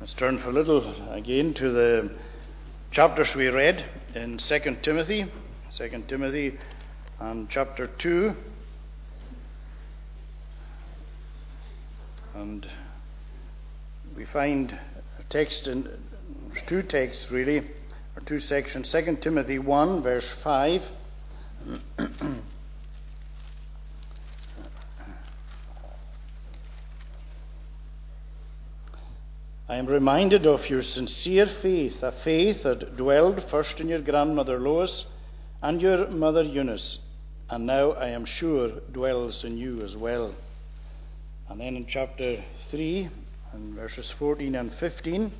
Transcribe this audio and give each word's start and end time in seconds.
Let's 0.00 0.14
turn 0.14 0.38
for 0.38 0.48
a 0.48 0.52
little 0.54 1.12
again 1.12 1.52
to 1.54 1.70
the 1.70 2.10
chapters 2.90 3.34
we 3.34 3.48
read 3.48 3.84
in 4.14 4.38
2 4.38 4.78
Timothy, 4.80 5.26
2 5.76 6.04
Timothy 6.08 6.58
and 7.18 7.50
chapter 7.50 7.86
2. 7.86 8.34
And 12.34 12.66
we 14.16 14.24
find 14.24 14.72
a 15.18 15.22
text 15.24 15.66
in 15.66 15.86
two 16.66 16.82
texts 16.82 17.30
really, 17.30 17.58
or 17.58 18.22
two 18.24 18.40
sections. 18.40 18.90
2 18.90 19.18
Timothy 19.20 19.58
1, 19.58 20.02
verse 20.02 20.30
5. 20.42 20.82
I 29.70 29.76
am 29.76 29.86
reminded 29.86 30.48
of 30.48 30.68
your 30.68 30.82
sincere 30.82 31.46
faith, 31.46 32.02
a 32.02 32.10
faith 32.10 32.64
that 32.64 32.96
dwelled 32.96 33.48
first 33.48 33.78
in 33.78 33.86
your 33.86 34.00
grandmother 34.00 34.58
Lois 34.58 35.04
and 35.62 35.80
your 35.80 36.08
mother 36.08 36.42
Eunice, 36.42 36.98
and 37.48 37.66
now 37.66 37.92
I 37.92 38.08
am 38.08 38.24
sure 38.24 38.80
dwells 38.90 39.44
in 39.44 39.56
you 39.56 39.80
as 39.82 39.96
well. 39.96 40.34
And 41.48 41.60
then 41.60 41.76
in 41.76 41.86
chapter 41.86 42.42
3, 42.72 43.10
and 43.52 43.74
verses 43.76 44.10
14 44.18 44.56
and 44.56 44.74
15, 44.74 45.30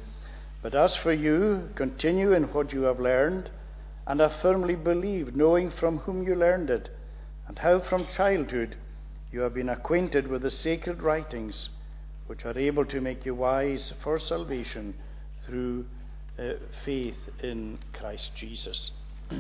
but 0.63 0.77
as 0.77 0.95
for 0.95 1.13
you, 1.13 1.69
continue 1.75 2.33
in 2.33 2.45
what 2.53 2.73
you 2.73 2.83
have 2.83 3.01
learned 3.01 3.51
and 4.07 4.21
have 4.21 4.37
firmly 4.37 4.77
believed, 4.77 5.35
knowing 5.35 5.73
from 5.73 5.99
whom 5.99 6.23
you 6.23 6.37
learned 6.37 6.71
it, 6.71 6.89
and 7.49 7.59
how 7.59 7.81
from 7.81 8.07
childhood 8.07 8.77
you 9.33 9.41
have 9.41 9.55
been 9.55 9.69
acquainted 9.69 10.29
with 10.29 10.43
the 10.43 10.53
sacred 10.53 11.03
writings 11.03 11.69
which 12.31 12.45
are 12.45 12.57
able 12.57 12.85
to 12.85 13.01
make 13.01 13.27
you 13.27 13.35
wise 13.35 13.93
for 14.05 14.17
salvation 14.17 14.95
through 15.45 15.85
uh, 16.39 16.53
faith 16.85 17.17
in 17.43 17.77
Christ 17.93 18.31
Jesus. 18.37 18.93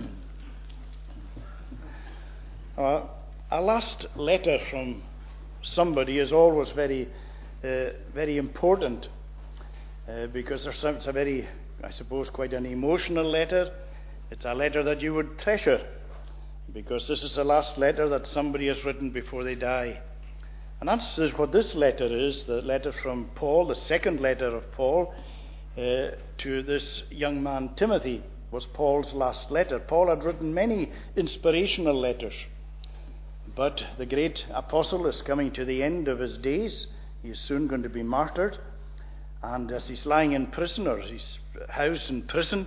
uh, 2.76 3.02
a 3.52 3.60
last 3.60 4.06
letter 4.16 4.58
from 4.68 5.04
somebody 5.62 6.18
is 6.18 6.32
always 6.32 6.72
very, 6.72 7.08
uh, 7.62 7.90
very 8.12 8.38
important 8.38 9.06
uh, 10.08 10.26
because 10.26 10.64
there's 10.64 10.78
some, 10.78 10.96
it's 10.96 11.06
a 11.06 11.12
very, 11.12 11.46
I 11.84 11.92
suppose, 11.92 12.28
quite 12.28 12.52
an 12.52 12.66
emotional 12.66 13.24
letter. 13.24 13.72
It's 14.32 14.44
a 14.44 14.54
letter 14.54 14.82
that 14.82 15.00
you 15.00 15.14
would 15.14 15.38
treasure 15.38 15.80
because 16.72 17.06
this 17.06 17.22
is 17.22 17.36
the 17.36 17.44
last 17.44 17.78
letter 17.78 18.08
that 18.08 18.26
somebody 18.26 18.66
has 18.66 18.84
written 18.84 19.10
before 19.10 19.44
they 19.44 19.54
die. 19.54 20.00
And 20.80 20.88
that's 20.88 21.18
what 21.36 21.52
this 21.52 21.74
letter 21.74 22.06
is 22.06 22.44
the 22.44 22.62
letter 22.62 22.90
from 22.90 23.30
Paul, 23.34 23.66
the 23.66 23.74
second 23.74 24.18
letter 24.18 24.46
of 24.46 24.72
Paul 24.72 25.14
uh, 25.76 26.12
to 26.38 26.62
this 26.62 27.02
young 27.10 27.42
man 27.42 27.74
Timothy, 27.76 28.22
was 28.50 28.64
Paul's 28.64 29.12
last 29.12 29.50
letter. 29.50 29.78
Paul 29.78 30.08
had 30.08 30.24
written 30.24 30.54
many 30.54 30.90
inspirational 31.16 31.94
letters, 31.94 32.34
but 33.54 33.84
the 33.98 34.06
great 34.06 34.46
apostle 34.50 35.06
is 35.06 35.22
coming 35.22 35.52
to 35.52 35.66
the 35.66 35.82
end 35.82 36.08
of 36.08 36.18
his 36.18 36.38
days. 36.38 36.86
He 37.22 37.28
is 37.28 37.38
soon 37.38 37.66
going 37.66 37.82
to 37.82 37.90
be 37.90 38.02
martyred. 38.02 38.58
And 39.42 39.70
as 39.70 39.88
he's 39.88 40.06
lying 40.06 40.32
in 40.32 40.46
prison, 40.46 40.86
or 40.86 40.98
he's 41.00 41.38
housed 41.68 42.10
in 42.10 42.22
prison, 42.22 42.66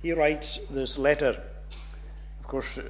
he 0.00 0.12
writes 0.12 0.58
this 0.70 0.96
letter. 0.96 1.42
Of 2.40 2.46
course, 2.46 2.78
uh, 2.78 2.80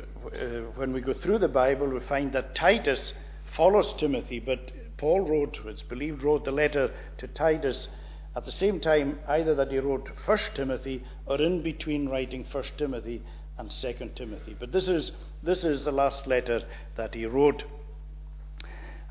when 0.76 0.92
we 0.92 1.00
go 1.00 1.12
through 1.12 1.38
the 1.38 1.48
Bible, 1.48 1.88
we 1.88 2.00
find 2.00 2.32
that 2.32 2.54
Titus 2.54 3.12
follows 3.56 3.94
Timothy, 3.98 4.40
but 4.40 4.70
Paul 4.96 5.22
wrote, 5.22 5.58
it's 5.66 5.82
believed, 5.82 6.22
wrote 6.22 6.44
the 6.44 6.52
letter 6.52 6.90
to 7.18 7.26
Titus 7.26 7.88
at 8.34 8.44
the 8.46 8.52
same 8.52 8.80
time, 8.80 9.18
either 9.28 9.54
that 9.54 9.70
he 9.70 9.78
wrote 9.78 10.10
First 10.24 10.54
Timothy 10.54 11.04
or 11.26 11.40
in 11.40 11.62
between 11.62 12.08
writing 12.08 12.44
First 12.44 12.78
Timothy 12.78 13.22
and 13.58 13.70
Second 13.70 14.16
Timothy. 14.16 14.56
But 14.58 14.72
this 14.72 14.88
is 14.88 15.12
this 15.42 15.64
is 15.64 15.84
the 15.84 15.92
last 15.92 16.26
letter 16.26 16.62
that 16.96 17.14
he 17.14 17.26
wrote. 17.26 17.64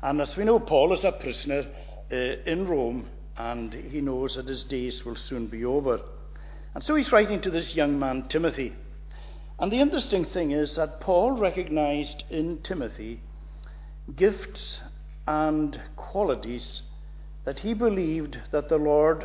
And 0.00 0.20
as 0.20 0.36
we 0.36 0.44
know, 0.44 0.58
Paul 0.58 0.92
is 0.92 1.04
a 1.04 1.12
prisoner 1.12 1.66
uh, 2.10 2.16
in 2.16 2.66
Rome, 2.66 3.06
and 3.36 3.72
he 3.72 4.00
knows 4.00 4.34
that 4.36 4.48
his 4.48 4.64
days 4.64 5.04
will 5.04 5.14
soon 5.14 5.46
be 5.46 5.64
over. 5.64 6.00
And 6.74 6.82
so 6.82 6.94
he's 6.96 7.12
writing 7.12 7.40
to 7.42 7.50
this 7.50 7.74
young 7.74 7.98
man, 7.98 8.28
Timothy. 8.28 8.74
And 9.58 9.70
the 9.70 9.80
interesting 9.80 10.24
thing 10.24 10.50
is 10.50 10.74
that 10.76 11.00
Paul 11.00 11.32
recognized 11.32 12.24
in 12.30 12.62
Timothy 12.62 13.20
gifts 14.16 14.80
and 15.26 15.80
qualities 15.96 16.82
that 17.44 17.60
he 17.60 17.74
believed 17.74 18.38
that 18.50 18.68
the 18.68 18.78
Lord 18.78 19.24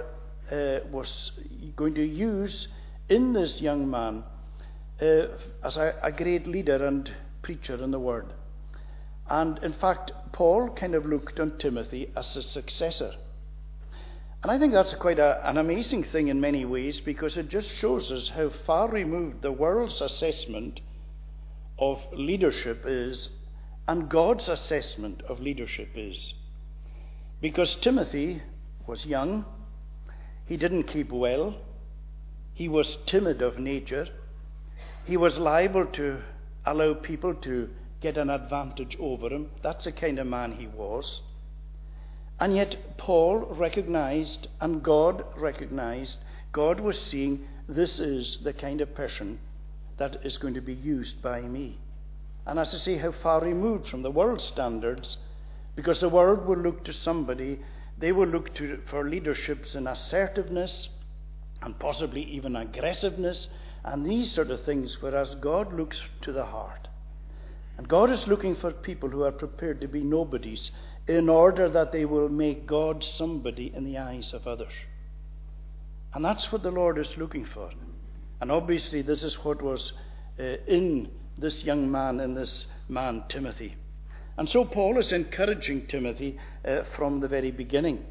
uh, 0.52 0.80
was 0.92 1.32
going 1.76 1.96
to 1.96 2.06
use 2.06 2.68
in 3.10 3.34
this 3.34 3.62
young 3.62 3.90
man 3.90 4.24
uh, 5.02 5.28
as 5.64 5.78
a, 5.78 5.96
a, 6.02 6.12
great 6.12 6.48
leader 6.48 6.86
and 6.86 7.12
preacher 7.42 7.76
in 7.84 7.92
the 7.92 8.00
Word. 8.00 8.34
And 9.30 9.60
in 9.60 9.74
fact, 9.74 10.12
Paul 10.32 10.70
kind 10.70 10.96
of 10.96 11.06
looked 11.06 11.40
on 11.40 11.58
Timothy 11.58 12.12
as 12.16 12.36
a 12.36 12.42
successor. 12.42 13.14
And 14.44 14.52
I 14.52 14.60
think 14.60 14.74
that's 14.74 14.94
quite 14.96 15.20
a, 15.20 15.48
an 15.48 15.58
amazing 15.58 16.06
thing 16.06 16.30
in 16.30 16.40
many 16.40 16.66
ways 16.66 17.00
because 17.00 17.38
it 17.38 17.50
just 17.50 17.70
shows 17.70 18.12
us 18.12 18.30
how 18.30 18.50
far 18.66 18.90
removed 18.90 19.42
the 19.42 19.52
world's 19.52 20.02
assessment 20.02 20.80
of 21.80 22.00
leadership 22.14 22.84
is 22.86 23.30
and 23.88 24.10
God's 24.10 24.48
assessment 24.48 25.22
of 25.30 25.40
leadership 25.40 25.90
is. 25.96 26.34
Because 27.42 27.76
Timothy 27.82 28.42
was 28.86 29.06
young, 29.06 29.46
he 30.46 30.58
didn't 30.58 30.84
keep 30.84 31.12
well, 31.12 31.56
he 32.54 32.68
was 32.68 32.98
timid 33.06 33.42
of 33.42 33.60
nature, 33.60 34.08
he 35.06 35.16
was 35.16 35.38
liable 35.38 35.86
to 35.86 36.20
allow 36.66 36.94
people 36.94 37.34
to 37.34 37.70
get 38.02 38.18
an 38.18 38.30
advantage 38.30 38.98
over 39.00 39.30
him. 39.30 39.50
That's 39.64 39.86
the 39.86 39.92
kind 39.92 40.20
of 40.20 40.28
man 40.28 40.54
he 40.54 40.68
was. 40.68 41.22
And 42.40 42.56
yet, 42.56 42.98
Paul 42.98 43.40
recognized, 43.50 44.48
and 44.60 44.84
God 44.84 45.24
recognized, 45.36 46.20
God 46.52 46.80
was 46.80 47.00
seeing 47.00 47.48
this 47.68 48.00
is 48.00 48.40
the 48.44 48.54
kind 48.54 48.82
of 48.82 48.94
person 48.94 49.40
that 49.98 50.26
is 50.26 50.38
going 50.38 50.54
to 50.54 50.62
be 50.62 50.74
used 50.74 51.22
by 51.22 51.42
me. 51.42 51.80
And 52.48 52.58
as 52.60 52.74
I 52.74 52.78
say, 52.78 52.98
how 52.98 53.12
far 53.12 53.42
removed 53.42 53.90
from 53.90 54.04
the 54.04 54.12
world's 54.12 54.46
standards, 54.46 55.18
because 55.76 56.00
the 56.00 56.08
world 56.08 56.48
will 56.48 56.58
look 56.58 56.86
to 56.86 56.94
somebody, 56.94 57.60
they 57.98 58.14
will 58.14 58.28
look 58.28 58.56
to, 58.56 58.82
for 58.90 59.08
leaderships 59.08 59.76
in 59.76 59.86
assertiveness 59.86 60.88
and 61.62 61.78
possibly 61.78 62.22
even 62.24 62.56
aggressiveness 62.56 63.50
and 63.84 64.06
these 64.06 64.32
sort 64.32 64.50
of 64.50 64.64
things, 64.64 65.02
whereas 65.02 65.36
God 65.36 65.74
looks 65.74 66.00
to 66.22 66.32
the 66.32 66.46
heart. 66.46 66.88
And 67.78 67.88
God 67.88 68.10
is 68.10 68.28
looking 68.28 68.56
for 68.56 68.72
people 68.72 69.10
who 69.10 69.24
are 69.24 69.32
prepared 69.32 69.82
to 69.82 69.88
be 69.88 70.04
nobodies 70.04 70.72
in 71.06 71.28
order 71.28 71.70
that 71.70 71.92
they 71.92 72.06
will 72.06 72.30
make 72.30 72.66
God 72.66 73.06
somebody 73.18 73.74
in 73.76 73.84
the 73.84 73.98
eyes 73.98 74.34
of 74.34 74.48
others. 74.48 74.74
And 76.14 76.24
that's 76.24 76.52
what 76.52 76.64
the 76.64 76.72
Lord 76.72 76.98
is 76.98 77.18
looking 77.18 77.46
for. 77.46 77.70
And 78.40 78.52
obviously, 78.52 79.02
this 79.02 79.22
is 79.22 79.36
what 79.44 79.62
was 79.62 79.92
uh, 80.40 80.44
in 80.66 81.10
this 81.38 81.64
young 81.64 81.90
man 81.92 82.20
and 82.20 82.36
this 82.36 82.66
man, 82.90 83.24
Timothy. 83.30 83.76
And 84.38 84.48
so 84.48 84.66
Paul 84.66 84.98
is 85.00 85.12
encouraging 85.12 85.88
Timothy 85.88 86.38
uh, 86.66 86.84
from 86.96 87.20
the 87.20 87.28
very 87.28 87.52
beginning. 87.52 88.06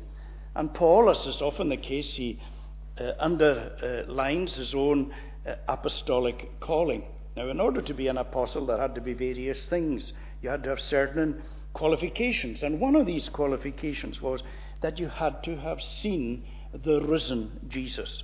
And 0.54 0.72
Paul, 0.72 1.10
as 1.10 1.25
is 1.26 1.41
often 1.41 1.69
the 1.69 1.76
case, 1.76 2.15
he 2.15 2.41
uh, 2.98 3.12
underlines 3.19 4.54
his 4.54 4.75
own 4.75 5.15
uh, 5.47 5.54
apostolic 5.69 6.60
calling. 6.60 7.04
Now, 7.36 7.48
in 7.48 7.60
order 7.60 7.82
to 7.82 7.94
be 7.94 8.09
an 8.09 8.16
apostle, 8.16 8.66
there 8.66 8.78
had 8.78 8.94
to 8.94 9.00
be 9.00 9.12
various 9.12 9.66
things. 9.66 10.12
You 10.42 10.48
had 10.48 10.65
to 10.65 10.70
have 10.70 10.81
certain 10.81 11.42
qualifications. 11.75 12.62
And 12.62 12.81
one 12.81 12.97
of 12.97 13.06
these 13.06 13.28
qualifications 13.28 14.22
was 14.22 14.42
that 14.81 14.98
you 14.98 15.09
had 15.09 15.42
to 15.44 15.56
have 15.59 15.82
seen 15.82 16.44
the 16.72 17.03
risen 17.03 17.60
Jesus. 17.69 18.22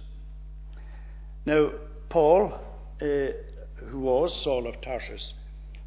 Now, 1.45 1.71
Paul 2.09 2.59
uh, 3.01 3.07
who 3.77 4.01
was 4.01 4.43
Saul 4.43 4.67
of 4.67 4.81
Tarsus, 4.81 5.33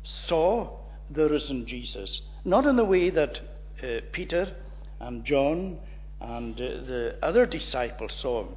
saw 0.04 0.70
the 1.10 1.30
risen 1.30 1.66
Jesus. 1.66 2.22
Not 2.44 2.66
in 2.66 2.76
the 2.76 2.86
way 2.86 3.10
that 3.10 3.40
uh, 3.82 4.02
Peter 4.12 4.56
and 5.00 5.24
John 5.24 5.78
and 6.22 6.56
uh, 6.56 6.66
the 6.86 7.16
other 7.22 7.46
disciples 7.46 8.14
saw 8.22 8.44
him, 8.44 8.56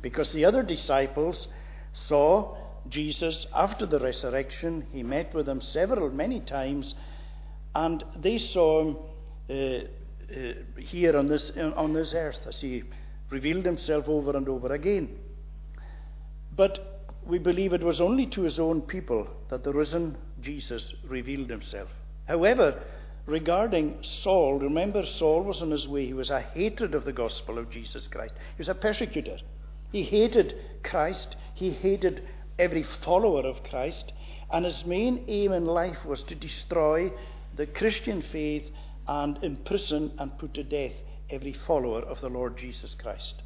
because 0.00 0.32
the 0.32 0.44
other 0.44 0.62
disciples 0.62 1.48
saw 1.92 2.56
Jesus 2.88 3.46
after 3.54 3.86
the 3.86 3.98
resurrection. 3.98 4.86
He 4.92 5.02
met 5.02 5.34
with 5.34 5.46
them 5.46 5.60
several, 5.60 6.10
many 6.10 6.40
times, 6.40 6.94
and 7.74 8.04
they 8.16 8.38
saw 8.38 8.82
him 8.82 8.96
uh, 9.48 9.54
uh 9.54 10.52
here 10.78 11.16
on 11.16 11.28
this, 11.28 11.52
on 11.56 11.92
this 11.92 12.12
earth 12.14 12.40
as 12.46 12.60
he 12.60 12.82
revealed 13.30 13.64
himself 13.64 14.08
over 14.08 14.36
and 14.36 14.48
over 14.48 14.72
again. 14.72 15.08
But 16.54 16.95
we 17.26 17.38
believe 17.38 17.72
it 17.72 17.82
was 17.82 18.00
only 18.00 18.26
to 18.26 18.42
his 18.42 18.58
own 18.58 18.80
people 18.80 19.28
that 19.48 19.64
the 19.64 19.72
risen 19.72 20.16
Jesus 20.40 20.94
revealed 21.08 21.50
himself. 21.50 21.88
However, 22.26 22.82
regarding 23.26 23.98
Saul, 24.02 24.58
remember, 24.58 25.04
Saul 25.04 25.42
was 25.42 25.60
on 25.60 25.70
his 25.70 25.88
way. 25.88 26.06
He 26.06 26.14
was 26.14 26.30
a 26.30 26.40
hatred 26.40 26.94
of 26.94 27.04
the 27.04 27.12
gospel 27.12 27.58
of 27.58 27.70
Jesus 27.70 28.06
Christ, 28.06 28.34
he 28.56 28.60
was 28.60 28.68
a 28.68 28.74
persecutor. 28.74 29.38
He 29.92 30.02
hated 30.02 30.54
Christ, 30.82 31.36
he 31.54 31.70
hated 31.70 32.22
every 32.58 32.84
follower 33.04 33.46
of 33.46 33.62
Christ, 33.64 34.12
and 34.50 34.64
his 34.64 34.84
main 34.84 35.24
aim 35.28 35.52
in 35.52 35.64
life 35.64 36.04
was 36.04 36.22
to 36.24 36.34
destroy 36.34 37.12
the 37.56 37.66
Christian 37.66 38.22
faith 38.22 38.64
and 39.08 39.38
imprison 39.42 40.12
and 40.18 40.36
put 40.38 40.54
to 40.54 40.64
death 40.64 40.92
every 41.30 41.52
follower 41.52 42.02
of 42.02 42.20
the 42.20 42.28
Lord 42.28 42.56
Jesus 42.56 42.94
Christ. 42.94 43.42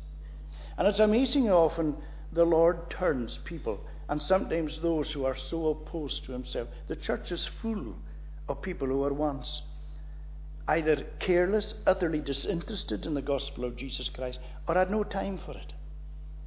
And 0.77 0.89
it's 0.89 0.99
amazing 0.99 1.47
how 1.47 1.59
often 1.59 1.97
the 2.33 2.45
Lord 2.45 2.91
turns 2.91 3.39
people, 3.45 3.81
and 4.09 4.21
sometimes 4.21 4.81
those 4.81 5.13
who 5.13 5.25
are 5.25 5.37
so 5.37 5.69
opposed 5.69 6.25
to 6.25 6.33
himself. 6.33 6.69
The 6.89 6.97
church 6.97 7.33
is 7.33 7.49
full 7.61 7.95
of 8.49 8.63
people 8.63 8.89
who 8.89 8.99
were 8.99 9.13
once 9.13 9.63
either 10.69 11.05
careless, 11.19 11.75
utterly 11.85 12.21
disinterested 12.21 13.05
in 13.05 13.15
the 13.15 13.23
gospel 13.23 13.65
of 13.65 13.77
Jesus 13.77 14.09
Christ, 14.09 14.39
or 14.69 14.77
had 14.77 14.91
no 14.91 15.03
time 15.03 15.39
for 15.45 15.53
it. 15.53 15.73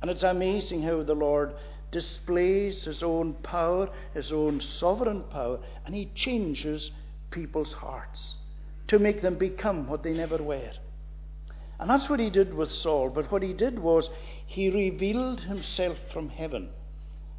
And 0.01 0.09
it's 0.09 0.23
amazing 0.23 0.83
how 0.83 1.03
the 1.03 1.13
Lord 1.13 1.53
displays 1.91 2.85
his 2.85 3.03
own 3.03 3.33
power, 3.43 3.89
his 4.13 4.31
own 4.31 4.61
sovereign 4.61 5.23
power, 5.23 5.59
and 5.85 5.93
he 5.93 6.09
changes 6.15 6.91
people's 7.31 7.73
hearts 7.73 8.37
to 8.87 8.99
make 8.99 9.21
them 9.21 9.35
become 9.35 9.87
what 9.87 10.03
they 10.03 10.13
never 10.13 10.37
were. 10.37 10.71
And 11.79 11.89
that's 11.89 12.09
what 12.09 12.19
he 12.19 12.29
did 12.29 12.53
with 12.53 12.71
Saul. 12.71 13.09
But 13.09 13.31
what 13.31 13.43
he 13.43 13.53
did 13.53 13.77
was 13.77 14.09
he 14.45 14.69
revealed 14.69 15.41
himself 15.41 15.97
from 16.11 16.29
heaven. 16.29 16.69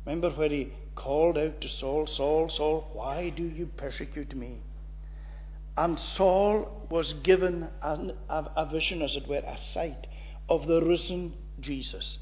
Remember 0.04 0.30
where 0.30 0.48
he 0.48 0.72
called 0.94 1.38
out 1.38 1.60
to 1.60 1.68
Saul, 1.68 2.06
Saul, 2.06 2.48
Saul, 2.50 2.90
why 2.92 3.30
do 3.30 3.42
you 3.42 3.66
persecute 3.76 4.34
me? 4.34 4.60
And 5.76 5.98
Saul 5.98 6.86
was 6.90 7.14
given 7.14 7.68
a, 7.82 8.14
a, 8.28 8.66
vision, 8.66 9.02
as 9.02 9.16
it 9.16 9.26
were, 9.26 9.42
a 9.44 9.58
sight 9.58 10.06
of 10.48 10.66
the 10.66 10.80
risen 10.80 11.32
Jesus 11.60 12.18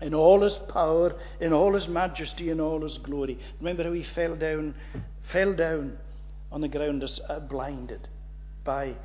in 0.00 0.14
all 0.14 0.42
his 0.42 0.58
power, 0.68 1.14
in 1.40 1.52
all 1.52 1.74
his 1.74 1.86
majesty, 1.86 2.50
in 2.50 2.60
all 2.60 2.82
his 2.82 2.98
glory. 2.98 3.38
Remember 3.60 3.84
how 3.84 3.92
he 3.92 4.02
fell 4.02 4.34
down, 4.34 4.74
fell 5.32 5.52
down 5.52 5.96
on 6.50 6.60
the 6.60 6.68
ground 6.68 7.04
as 7.04 7.20
uh, 7.28 7.38
blinded 7.38 8.08
by 8.64 8.96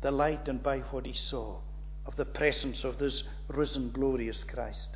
the 0.00 0.12
light 0.12 0.48
and 0.48 0.62
by 0.62 0.78
what 0.78 1.06
he 1.06 1.12
saw 1.12 1.58
of 2.06 2.16
the 2.16 2.24
presence 2.24 2.84
of 2.84 2.98
this 2.98 3.22
risen, 3.48 3.90
glorious 3.90 4.44
Christ. 4.44 4.88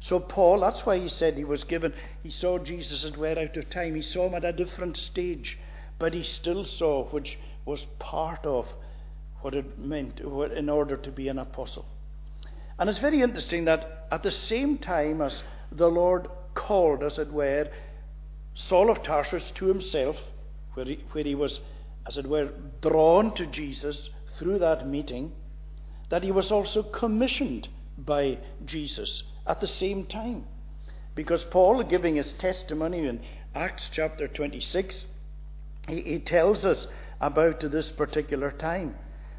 So, 0.00 0.18
Paul, 0.18 0.60
that's 0.60 0.86
why 0.86 0.98
he 0.98 1.08
said 1.08 1.36
he 1.36 1.44
was 1.44 1.64
given, 1.64 1.92
he 2.22 2.30
saw 2.30 2.58
Jesus 2.58 3.04
and 3.04 3.16
were 3.16 3.38
out 3.38 3.56
of 3.56 3.70
time. 3.70 3.94
He 3.94 4.02
saw 4.02 4.28
him 4.28 4.34
at 4.34 4.44
a 4.44 4.52
different 4.52 4.96
stage, 4.96 5.58
but 5.98 6.14
he 6.14 6.22
still 6.22 6.64
saw, 6.64 7.04
which 7.10 7.38
was 7.66 7.86
part 7.98 8.44
of 8.44 8.66
what 9.42 9.54
it 9.54 9.78
meant 9.78 10.20
in 10.20 10.68
order 10.68 10.96
to 10.96 11.10
be 11.10 11.28
an 11.28 11.38
apostle. 11.38 11.86
And 12.78 12.88
it's 12.88 12.98
very 12.98 13.20
interesting 13.20 13.66
that 13.66 14.06
at 14.10 14.22
the 14.22 14.30
same 14.30 14.78
time 14.78 15.20
as 15.20 15.42
the 15.70 15.88
Lord 15.88 16.28
called, 16.54 17.02
as 17.02 17.18
it 17.18 17.30
were, 17.30 17.68
Saul 18.54 18.90
of 18.90 19.02
Tarsus 19.02 19.50
to 19.56 19.66
himself, 19.66 20.16
where 20.74 20.86
he, 20.86 21.04
where 21.12 21.24
he 21.24 21.34
was, 21.34 21.60
as 22.06 22.16
it 22.16 22.26
were, 22.26 22.50
drawn 22.80 23.34
to 23.34 23.46
Jesus 23.46 24.08
through 24.38 24.58
that 24.60 24.88
meeting, 24.88 25.32
that 26.10 26.22
he 26.22 26.30
was 26.30 26.50
also 26.52 26.82
commissioned 26.82 27.68
by 27.96 28.38
Jesus 28.64 29.22
at 29.46 29.60
the 29.60 29.66
same 29.66 30.04
time. 30.04 30.44
Because 31.14 31.44
Paul, 31.44 31.82
giving 31.82 32.16
his 32.16 32.32
testimony 32.34 33.06
in 33.06 33.20
Acts 33.54 33.88
chapter 33.92 34.28
26, 34.28 35.06
he, 35.88 36.02
he 36.02 36.18
tells 36.18 36.64
us 36.64 36.86
about 37.20 37.60
this 37.60 37.90
particular 37.90 38.50
time. 38.50 38.96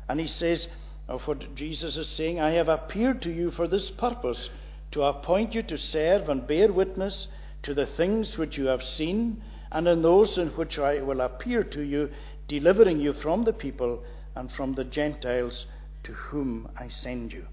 And 0.09 0.19
he 0.19 0.27
says, 0.27 0.67
of 1.07 1.27
what 1.27 1.55
Jesus 1.55 1.97
is 1.97 2.07
saying, 2.07 2.39
I 2.39 2.51
have 2.51 2.69
appeared 2.69 3.21
to 3.23 3.31
you 3.31 3.51
for 3.51 3.67
this 3.67 3.89
purpose, 3.89 4.49
to 4.91 5.03
appoint 5.03 5.53
you 5.53 5.63
to 5.63 5.77
serve 5.77 6.29
and 6.29 6.47
bear 6.47 6.71
witness 6.71 7.27
to 7.63 7.73
the 7.73 7.85
things 7.85 8.37
which 8.37 8.57
you 8.57 8.67
have 8.67 8.83
seen, 8.83 9.41
and 9.71 9.87
in 9.87 10.01
those 10.01 10.37
in 10.37 10.49
which 10.49 10.77
I 10.79 11.01
will 11.01 11.21
appear 11.21 11.63
to 11.63 11.81
you, 11.81 12.09
delivering 12.47 12.99
you 12.99 13.13
from 13.13 13.43
the 13.43 13.53
people 13.53 14.03
and 14.35 14.51
from 14.51 14.73
the 14.73 14.83
Gentiles 14.83 15.65
to 16.03 16.13
whom 16.13 16.69
I 16.77 16.87
send 16.87 17.31
you. 17.31 17.45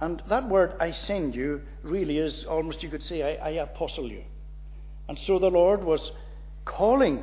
And 0.00 0.22
that 0.28 0.48
word, 0.48 0.74
I 0.80 0.92
send 0.92 1.34
you, 1.34 1.62
really 1.82 2.18
is 2.18 2.44
almost, 2.44 2.82
you 2.82 2.88
could 2.88 3.02
say, 3.02 3.38
I, 3.38 3.48
I 3.48 3.50
apostle 3.62 4.10
you. 4.10 4.24
And 5.08 5.18
so 5.18 5.38
the 5.38 5.50
Lord 5.50 5.84
was 5.84 6.12
calling 6.64 7.22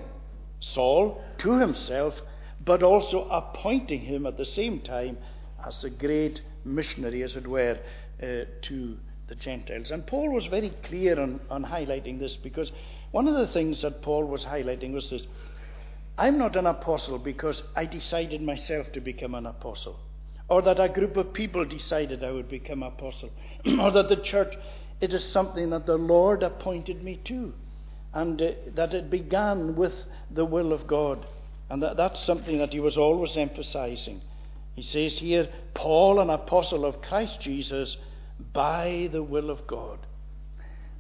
Saul 0.60 1.24
to 1.40 1.60
himself, 1.60 2.16
but 2.64 2.84
also 2.84 3.28
appointing 3.30 4.02
him 4.02 4.26
at 4.26 4.38
the 4.38 4.46
same 4.46 4.82
time 4.82 5.18
as 5.66 5.84
a 5.84 5.90
great 5.90 6.42
missionary, 6.64 7.24
as 7.24 7.36
it 7.36 7.48
were, 7.48 7.80
uh, 8.22 8.26
to 8.64 8.98
the 9.28 9.36
Gentiles. 9.36 9.92
And 9.92 10.06
Paul 10.06 10.32
was 10.32 10.46
very 10.46 10.70
clear 10.84 11.20
on, 11.20 11.40
on 11.50 11.66
highlighting 11.66 12.20
this 12.20 12.36
because 12.36 12.72
one 13.12 13.28
of 13.28 13.36
the 13.36 13.48
things 13.48 13.82
that 13.82 14.02
Paul 14.02 14.26
was 14.26 14.46
highlighting 14.46 14.94
was 14.94 15.10
this 15.10 15.26
I'm 16.18 16.38
not 16.38 16.56
an 16.56 16.66
apostle 16.66 17.20
because 17.20 17.62
I 17.76 17.86
decided 17.86 18.42
myself 18.42 18.92
to 18.94 19.02
become 19.02 19.36
an 19.36 19.46
apostle, 19.46 20.00
or 20.50 20.64
that 20.64 20.80
a 20.80 20.90
group 20.90 21.16
of 21.16 21.34
people 21.34 21.64
decided 21.64 22.24
I 22.24 22.32
would 22.32 22.50
become 22.50 22.82
apostle, 22.82 23.30
or 23.80 23.92
that 23.92 24.10
the 24.10 24.18
church, 24.18 24.56
it 25.00 25.14
is 25.14 25.24
something 25.24 25.70
that 25.70 25.86
the 25.86 25.98
Lord 25.98 26.42
appointed 26.42 27.04
me 27.04 27.20
to, 27.26 27.54
and 28.14 28.42
uh, 28.42 28.52
that 28.74 28.96
it 28.96 29.12
began 29.12 29.76
with 29.76 29.94
the 30.32 30.46
will 30.46 30.74
of 30.74 30.88
God. 30.88 31.26
And 31.70 31.84
that, 31.84 31.98
that's 31.98 32.24
something 32.24 32.58
that 32.60 32.74
he 32.74 32.80
was 32.80 32.98
always 32.98 33.38
emphasizing. 33.38 34.22
He 34.76 34.82
says 34.82 35.20
here, 35.20 35.50
Paul, 35.74 36.20
an 36.20 36.30
apostle 36.30 36.86
of 36.86 37.02
Christ 37.02 37.42
Jesus, 37.42 37.98
by 38.54 39.10
the 39.12 39.22
will 39.22 39.50
of 39.50 39.68
God. 39.68 40.00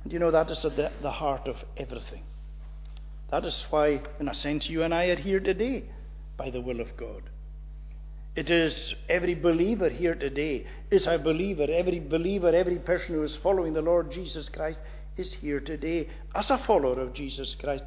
And 0.03 0.13
you 0.13 0.19
know, 0.19 0.31
that 0.31 0.51
is 0.51 0.63
at 0.63 0.75
the, 0.75 0.91
the 1.01 1.11
heart 1.11 1.47
of 1.47 1.55
everything. 1.77 2.23
That 3.29 3.45
is 3.45 3.65
why, 3.69 4.01
in 4.19 4.27
a 4.27 4.35
sense, 4.35 4.69
you 4.69 4.83
and 4.83 4.94
I 4.94 5.06
are 5.06 5.15
here 5.15 5.39
today 5.39 5.83
by 6.38 6.50
the 6.50 6.62
will 6.62 6.79
of 6.79 6.95
God. 6.95 7.24
It 8.35 8.50
is 8.50 8.95
every 9.09 9.33
believer 9.33 9.89
here 9.89 10.15
today 10.15 10.68
is 10.91 11.07
a 11.07 11.18
believer. 11.18 11.65
Every 11.69 12.00
believer, 12.00 12.50
every 12.50 12.77
person 12.77 13.15
who 13.15 13.24
is 13.24 13.35
following 13.35 13.74
the 13.74 13.81
Lord 13.81 14.12
Jesus 14.12 14.47
Christ 14.47 14.79
is 15.18 15.33
here 15.33 15.59
today 15.59 16.07
as 16.35 16.50
a 16.50 16.59
follower 16.59 17.00
of 17.01 17.13
Jesus 17.13 17.56
Christ 17.56 17.83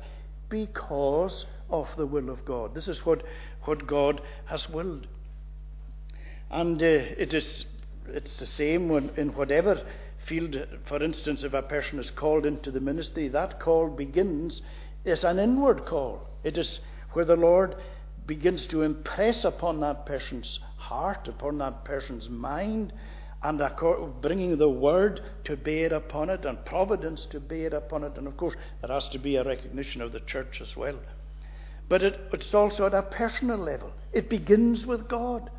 because 0.48 1.46
of 1.70 1.88
the 1.96 2.06
will 2.06 2.28
of 2.28 2.44
God. 2.44 2.75
This 2.75 2.88
is 2.88 3.06
what, 3.06 3.22
what 3.62 3.87
God 3.87 4.20
has 4.46 4.69
willed. 4.69 5.06
And 6.50 6.82
uh, 6.82 6.87
it 6.87 7.32
is 7.32 7.64
it's 8.08 8.38
the 8.38 8.46
same 8.46 8.88
when, 8.88 9.10
in 9.16 9.28
whatever 9.34 9.81
field, 10.26 10.56
for 10.87 11.02
instance, 11.02 11.42
if 11.42 11.54
a 11.54 11.62
person 11.62 11.99
is 11.99 12.11
called 12.11 12.44
into 12.44 12.70
the 12.70 12.80
ministry, 12.80 13.28
that 13.28 13.61
call 13.61 13.88
begins 13.88 14.62
is 15.04 15.25
an 15.25 15.38
inward 15.38 15.87
call. 15.87 16.26
It 16.45 16.59
is 16.59 16.80
where 17.12 17.25
the 17.25 17.37
Lord 17.37 17.76
begins 18.26 18.66
to 18.69 18.83
impress 18.83 19.45
upon 19.45 19.80
that 19.80 20.07
person's 20.07 20.61
heart, 20.76 21.26
upon 21.28 21.59
that 21.59 21.85
person's 21.85 22.28
mind, 22.28 22.92
and 23.42 23.62
bringing 24.21 24.59
the 24.59 24.69
word 24.69 25.21
to 25.45 25.57
bear 25.57 25.92
upon 25.95 26.28
it 26.28 26.45
and 26.45 26.64
providence 26.64 27.25
to 27.26 27.40
bear 27.40 27.69
upon 27.69 28.04
it. 28.04 28.16
And 28.19 28.26
of 28.26 28.37
course, 28.37 28.54
there 28.80 28.92
has 28.92 29.09
to 29.09 29.19
be 29.19 29.37
a 29.37 29.45
recognition 29.45 30.02
of 30.02 30.12
the 30.12 30.21
church 30.21 30.61
as 30.61 30.76
well. 30.76 30.99
But 31.88 32.02
it, 32.02 32.21
it's 32.33 32.54
also 32.54 32.87
at 32.87 32.95
a 32.95 33.02
personal 33.02 33.57
level. 33.57 33.92
It 34.12 34.28
begins 34.28 34.87
with 34.87 35.09
God. 35.09 35.50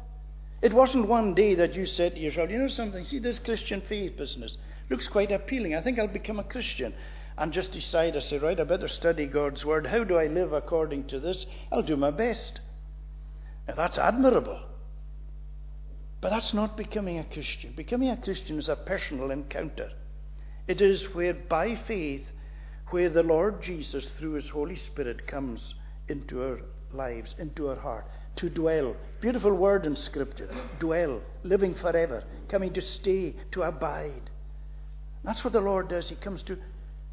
It 0.62 0.74
wasn't 0.74 1.08
one 1.08 1.34
day 1.34 1.56
that 1.56 1.74
you 1.74 1.88
said 1.88 2.14
to 2.14 2.22
yourself, 2.22 2.52
you 2.52 2.60
know 2.60 2.68
something, 2.68 3.04
see 3.04 3.20
this 3.20 3.40
Christian 3.40 3.82
faith 3.82 4.16
business 4.16 4.58
looks 4.90 5.08
quite 5.08 5.32
appealing. 5.32 5.74
I 5.76 5.82
think 5.82 5.98
I'll 5.98 6.08
become 6.08 6.40
a 6.40 6.44
Christian 6.44 6.94
and 7.42 7.52
just 7.52 7.72
decide, 7.72 8.16
I 8.16 8.20
say, 8.20 8.38
right, 8.38 8.60
I 8.60 8.64
better 8.64 8.88
study 8.88 9.26
God's 9.26 9.66
Word. 9.66 9.88
How 9.88 10.04
do 10.04 10.16
I 10.16 10.28
live 10.28 10.54
according 10.54 11.08
to 11.08 11.20
this? 11.20 11.48
I'll 11.72 11.82
do 11.82 11.98
my 11.98 12.12
best. 12.12 12.62
Now, 13.68 13.74
that's 13.74 13.98
admirable. 13.98 14.62
But 16.22 16.30
that's 16.30 16.54
not 16.54 16.78
becoming 16.78 17.18
a 17.18 17.24
Christian. 17.24 17.74
Becoming 17.76 18.10
a 18.12 18.18
Christian 18.18 18.60
is 18.60 18.70
a 18.70 18.76
personal 18.76 19.32
encounter. 19.32 19.90
It 20.68 20.82
is 20.82 21.16
where, 21.16 21.34
by 21.34 21.78
faith, 21.88 22.28
where 22.92 23.10
the 23.10 23.24
Lord 23.24 23.64
Jesus, 23.64 24.08
through 24.20 24.34
His 24.34 24.50
Holy 24.50 24.76
Spirit, 24.76 25.26
comes 25.26 25.74
into 26.10 26.44
our 26.44 26.62
lives, 26.94 27.34
into 27.40 27.70
our 27.70 27.76
heart, 27.76 28.06
to 28.36 28.52
dwell. 28.52 28.96
Beautiful 29.20 29.56
word 29.56 29.88
in 29.88 29.96
Scripture. 29.96 30.56
Dwell, 30.80 31.20
living 31.42 31.74
forever, 31.74 32.24
coming 32.50 32.72
to 32.74 32.82
stay, 32.82 33.34
to 33.54 33.64
abide. 33.64 34.30
That's 35.24 35.44
what 35.44 35.54
the 35.54 35.60
Lord 35.60 35.90
does. 35.90 36.08
He 36.08 36.16
comes 36.16 36.44
to 36.44 36.60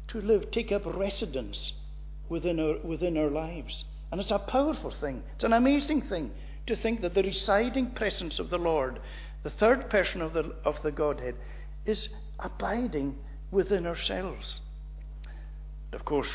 to 0.09 0.21
live, 0.21 0.51
take 0.51 0.71
up 0.71 0.85
residence 0.85 1.73
within 2.27 2.59
our, 2.59 2.77
within 2.83 3.17
our 3.17 3.29
lives. 3.29 3.83
And 4.11 4.19
it's 4.19 4.31
a 4.31 4.39
powerful 4.39 4.91
thing. 4.91 5.23
It's 5.35 5.43
an 5.43 5.53
amazing 5.53 6.03
thing 6.03 6.31
to 6.67 6.75
think 6.75 7.01
that 7.01 7.13
the 7.13 7.23
residing 7.23 7.91
presence 7.91 8.39
of 8.39 8.49
the 8.49 8.57
Lord, 8.57 8.99
the 9.43 9.49
third 9.49 9.89
person 9.89 10.21
of 10.21 10.33
the, 10.33 10.53
of 10.65 10.81
the 10.83 10.91
Godhead, 10.91 11.35
is 11.85 12.09
abiding 12.39 13.17
within 13.51 13.85
ourselves. 13.85 14.61
Of 15.91 16.05
course, 16.05 16.29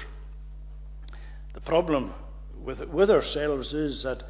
the 1.52 1.61
problem 1.61 2.12
with, 2.64 2.81
with 2.88 3.11
ourselves 3.11 3.73
is 3.73 4.02
that 4.02 4.25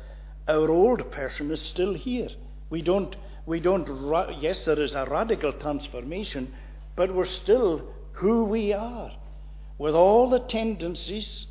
our 0.46 0.70
old 0.70 1.10
person 1.10 1.50
is 1.50 1.60
still 1.62 1.94
here. 1.94 2.28
We 2.68 2.82
don't, 2.82 3.16
we 3.46 3.60
don't, 3.60 3.88
yes, 4.40 4.64
there 4.64 4.80
is 4.80 4.94
a 4.94 5.06
radical 5.06 5.52
transformation, 5.52 6.52
but 6.96 7.14
we're 7.14 7.24
still 7.24 7.82
who 8.12 8.44
we 8.44 8.72
are, 8.72 9.10
with 9.78 9.94
all 9.94 10.30
the 10.30 10.40
tendencies 10.40 11.46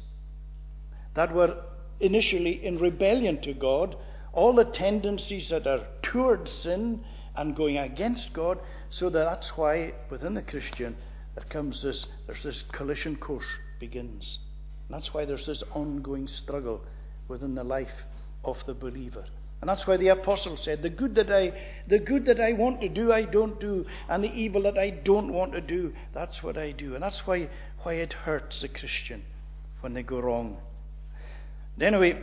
that 1.15 1.33
were 1.33 1.55
initially 1.99 2.65
in 2.65 2.77
rebellion 2.77 3.41
to 3.41 3.53
God, 3.53 3.95
all 4.31 4.53
the 4.53 4.65
tendencies 4.65 5.49
that 5.49 5.67
are 5.67 5.85
towards 6.01 6.51
sin 6.51 7.03
and 7.35 7.55
going 7.55 7.77
against 7.77 8.33
God, 8.33 8.59
so 8.89 9.09
that 9.09 9.23
that's 9.23 9.57
why 9.57 9.93
within 10.09 10.33
the 10.33 10.41
Christian 10.41 10.95
there 11.35 11.45
comes 11.45 11.81
this, 11.81 12.05
there's 12.27 12.43
this 12.43 12.63
collision 12.71 13.15
course 13.15 13.45
begins. 13.79 14.39
And 14.87 14.97
that's 14.97 15.13
why 15.13 15.25
there's 15.25 15.45
this 15.45 15.63
ongoing 15.71 16.27
struggle 16.27 16.81
within 17.27 17.55
the 17.55 17.63
life 17.63 18.05
of 18.43 18.57
the 18.65 18.73
believer. 18.73 19.25
And 19.63 19.69
that's 19.69 19.87
why 19.87 19.95
the 19.95 20.09
apostle 20.09 20.57
said, 20.57 20.81
the 20.81 20.89
good 20.89 21.15
that 21.15 21.31
I, 21.31 21.53
the 21.87 21.97
good 21.97 22.25
that 22.25 22.41
I 22.41 22.51
want 22.51 22.81
to 22.81 22.89
do, 22.89 23.13
I 23.13 23.21
don't 23.23 23.61
do, 23.61 23.85
and 24.09 24.21
the 24.21 24.27
evil 24.27 24.63
that 24.63 24.77
I 24.77 24.89
don't 24.89 25.31
want 25.31 25.53
to 25.53 25.61
do, 25.61 25.93
that's 26.13 26.43
what 26.43 26.57
I 26.57 26.73
do. 26.73 26.95
And 26.95 27.01
that's 27.01 27.25
why, 27.25 27.47
why 27.83 27.93
it 27.93 28.11
hurts 28.11 28.59
the 28.59 28.67
Christian 28.67 29.23
when 29.79 29.93
they 29.93 30.03
go 30.03 30.19
wrong. 30.19 30.57
Anyway, 31.79 32.21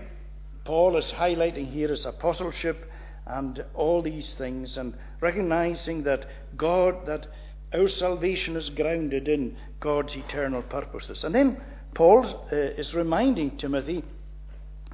Paul 0.66 0.98
is 0.98 1.06
highlighting 1.06 1.72
here 1.72 1.88
his 1.88 2.04
apostleship 2.04 2.90
and 3.24 3.64
all 3.72 4.02
these 4.02 4.34
things, 4.34 4.76
and 4.76 4.92
recognizing 5.22 6.02
that 6.02 6.26
God, 6.58 7.06
that 7.06 7.26
our 7.72 7.88
salvation 7.88 8.54
is 8.54 8.68
grounded 8.68 9.28
in 9.28 9.56
God's 9.80 10.14
eternal 10.14 10.60
purposes. 10.60 11.24
And 11.24 11.34
then 11.34 11.58
Paul 11.94 12.26
uh, 12.52 12.54
is 12.54 12.94
reminding 12.94 13.56
Timothy 13.56 14.04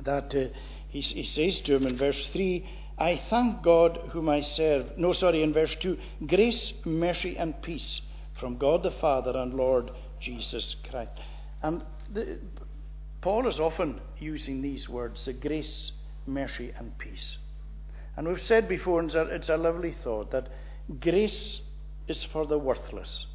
that 0.04 0.32
uh, 0.32 0.56
he, 1.00 1.22
he 1.22 1.24
says 1.24 1.60
to 1.60 1.74
him 1.74 1.86
in 1.86 1.96
verse 1.96 2.28
3 2.32 2.66
I 2.98 3.20
thank 3.28 3.62
God 3.62 4.00
whom 4.12 4.30
I 4.30 4.40
serve. 4.40 4.96
No, 4.96 5.12
sorry, 5.12 5.42
in 5.42 5.52
verse 5.52 5.76
2 5.80 5.98
grace, 6.26 6.72
mercy, 6.84 7.36
and 7.36 7.60
peace 7.60 8.00
from 8.40 8.56
God 8.56 8.82
the 8.82 8.90
Father 8.90 9.36
and 9.36 9.52
Lord 9.52 9.90
Jesus 10.18 10.76
Christ. 10.88 11.10
And 11.62 11.84
the, 12.12 12.38
Paul 13.20 13.46
is 13.48 13.60
often 13.60 14.00
using 14.18 14.62
these 14.62 14.88
words 14.88 15.26
the 15.26 15.34
grace, 15.34 15.92
mercy, 16.26 16.72
and 16.78 16.96
peace. 16.96 17.36
And 18.16 18.26
we've 18.26 18.40
said 18.40 18.66
before, 18.66 19.00
and 19.00 19.14
it's 19.14 19.50
a 19.50 19.58
lovely 19.58 19.92
thought, 19.92 20.30
that 20.30 20.48
grace 21.00 21.60
is 22.08 22.24
for 22.24 22.46
the 22.46 22.58
worthless, 22.58 23.26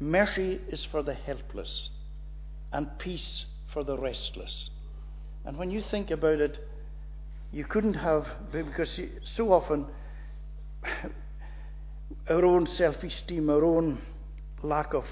mercy 0.00 0.60
is 0.68 0.84
for 0.84 1.04
the 1.04 1.14
helpless, 1.14 1.90
and 2.72 2.98
peace 2.98 3.44
for 3.72 3.84
the 3.84 3.96
restless. 3.96 4.70
And 5.48 5.56
when 5.56 5.70
you 5.70 5.80
think 5.80 6.10
about 6.10 6.40
it, 6.40 6.58
you 7.52 7.64
couldn't 7.64 7.94
have, 7.94 8.28
because 8.52 9.00
so 9.22 9.50
often 9.50 9.86
our 12.28 12.44
own 12.44 12.66
self 12.66 13.02
esteem, 13.02 13.48
our 13.48 13.64
own 13.64 14.02
lack 14.62 14.92
of 14.92 15.06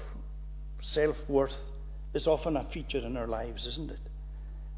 self 0.79 1.17
worth 1.27 1.55
is 2.13 2.27
often 2.27 2.55
a 2.55 2.63
feature 2.65 2.99
in 2.99 3.17
our 3.17 3.25
lives, 3.25 3.65
isn't 3.65 3.89
it? 3.89 3.99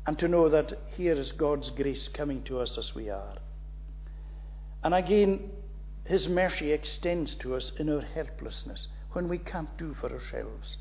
And 0.08 0.18
to 0.20 0.30
know 0.30 0.48
that 0.48 0.72
here 0.96 1.12
is 1.12 1.34
God's 1.34 1.72
grace 1.72 2.08
coming 2.08 2.42
to 2.44 2.60
us 2.60 2.78
as 2.78 2.96
we 2.96 3.10
are. 3.10 3.36
And 4.82 4.94
again, 4.94 5.51
His 6.06 6.30
mercy 6.30 6.72
extends 6.72 7.36
to 7.36 7.56
us 7.56 7.74
in 7.78 7.89
our 7.89 8.00
helplessness 8.00 8.88
when 9.12 9.28
we 9.28 9.39
can't 9.39 9.78
do 9.78 9.94
for 9.94 10.10
ourselves. 10.10 10.78